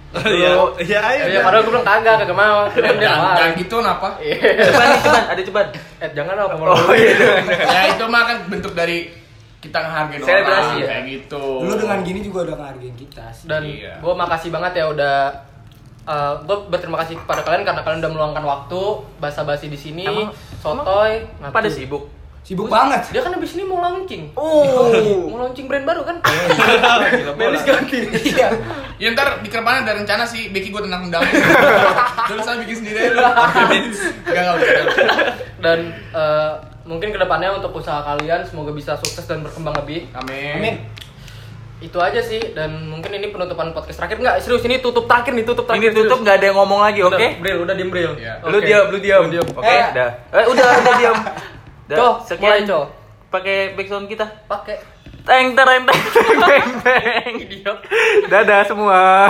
Iya, 0.14 0.56
iya 0.80 0.98
ayo. 1.04 1.22
Iya, 1.28 1.40
padahal 1.42 1.62
gua 1.62 1.72
bilang 1.74 1.84
kagak, 1.84 2.14
kagak 2.18 2.32
mau. 2.32 2.64
Nawarin. 2.72 2.96
jangan 2.96 3.50
gitu 3.58 3.76
napa 3.78 4.08
Iya. 4.18 4.36
Ceban 4.62 4.86
nih, 4.86 4.98
ceban. 5.02 5.22
Ada 5.26 5.42
ceban. 5.42 5.66
Eh, 5.98 6.10
jangan 6.14 6.34
apa 6.38 6.54
mau 6.54 6.66
Oh 6.70 6.94
iya. 6.94 7.12
ya 7.44 7.80
itu 7.90 8.04
mah 8.06 8.22
kan 8.24 8.36
bentuk 8.46 8.72
dari 8.72 9.10
kita 9.58 9.74
ngehargain 9.76 10.22
Selebrasi 10.22 10.54
orang 10.70 10.78
ya? 10.78 10.86
kayak 10.86 11.04
gitu 11.10 11.44
Lu 11.60 11.74
dengan 11.74 11.98
gini 12.00 12.20
juga 12.22 12.38
udah 12.46 12.56
ngehargain 12.56 12.96
kita 12.96 13.24
sih. 13.34 13.44
dan 13.44 13.60
Iya. 13.60 13.92
gue 13.98 14.14
makasih 14.14 14.48
banget 14.48 14.72
ya 14.76 14.84
udah 14.88 15.16
gue 16.40 16.56
berterima 16.66 16.96
kasih 16.98 17.14
kepada 17.16 17.40
kalian 17.42 17.62
karena 17.62 17.80
kalian 17.80 18.00
udah 18.00 18.10
meluangkan 18.10 18.40
waktu 18.42 18.80
basa-basi 19.16 19.66
di 19.66 19.76
sini 19.76 20.04
Emang- 20.04 20.32
sotoy 20.58 21.20
Pada 21.38 21.62
ngatu. 21.62 21.70
sibuk. 21.70 22.04
Sibuk 22.40 22.64
banget. 22.66 23.04
dia 23.10 23.20
kan 23.20 23.28
abis 23.30 23.54
ini 23.54 23.62
mau 23.62 23.76
launching 23.78 24.32
Oh. 24.32 25.28
mau 25.28 25.36
launching 25.38 25.68
brand 25.68 25.84
baru 25.84 26.00
kan 26.00 26.16
Gila, 26.18 27.36
Melis 27.36 27.60
bola. 27.60 27.76
ganti 27.76 27.98
Iya. 28.32 28.48
ya 28.96 29.08
ntar 29.12 29.36
di 29.38 29.48
ke 29.48 29.54
depannya 29.54 29.84
ada 29.84 29.92
rencana 29.94 30.24
sih 30.24 30.48
Becky 30.48 30.72
gue 30.72 30.80
tendang 30.80 31.04
tendang 31.04 31.28
terus 32.28 32.40
saya 32.40 32.56
bikin 32.58 32.76
sendiri 32.78 33.12
lu 33.12 33.20
gak 33.20 33.36
gak 34.32 34.56
bisa 34.56 34.72
dan 35.60 35.78
eh, 35.92 36.50
mungkin 36.82 37.12
ke 37.12 37.18
depannya 37.18 37.52
untuk 37.52 37.68
usaha 37.74 38.00
kalian 38.02 38.40
semoga 38.42 38.72
bisa 38.72 38.96
sukses 38.96 39.22
dan 39.22 39.44
berkembang 39.44 39.76
lebih 39.76 40.08
amin 40.14 40.56
Amin. 40.56 40.76
Itu 41.78 41.94
aja 41.94 42.18
sih 42.18 42.42
dan 42.52 42.70
mungkin 42.84 43.12
ini 43.12 43.28
penutupan 43.28 43.70
podcast 43.70 43.96
terakhir 43.96 44.18
nggak 44.18 44.36
serius 44.40 44.62
ini 44.62 44.78
tutup 44.78 45.06
terakhir 45.06 45.30
nih 45.30 45.46
tutup 45.46 45.62
Ini 45.64 45.70
terakhir 45.70 45.92
tutup 45.94 46.18
nggak 46.20 46.36
ada 46.36 46.46
yang 46.46 46.58
ngomong 46.58 46.80
lagi, 46.80 47.00
Udah, 47.00 47.14
oke? 47.14 47.28
Bril 47.38 47.58
udah 47.60 47.74
diem 47.74 47.88
Bril. 47.88 48.12
Lu 48.42 48.50
Oke. 48.52 48.66
diam, 48.66 48.84
lu 48.88 48.98
diam. 48.98 49.22
Lu 49.22 49.30
diam. 49.32 49.46
Oke, 49.52 49.68
Eh. 49.68 49.86
dah. 49.92 50.10
Eh, 50.32 50.44
udah, 50.44 50.66
udah 50.76 50.94
diam. 50.96 51.16
Dah, 51.88 51.96
Co, 51.96 52.08
sekian. 52.20 52.42
mulai, 52.42 52.60
Co. 52.64 52.80
Pakai 53.28 53.56
background 53.72 54.06
kita. 54.06 54.26
pakai 54.44 54.76
Teng 55.20 55.52
tereng 55.52 55.84
teng 55.84 56.00
teng 56.42 56.68
teng. 56.80 57.32
idiot 57.38 57.78
Dadah 58.26 58.60
semua. 58.64 59.28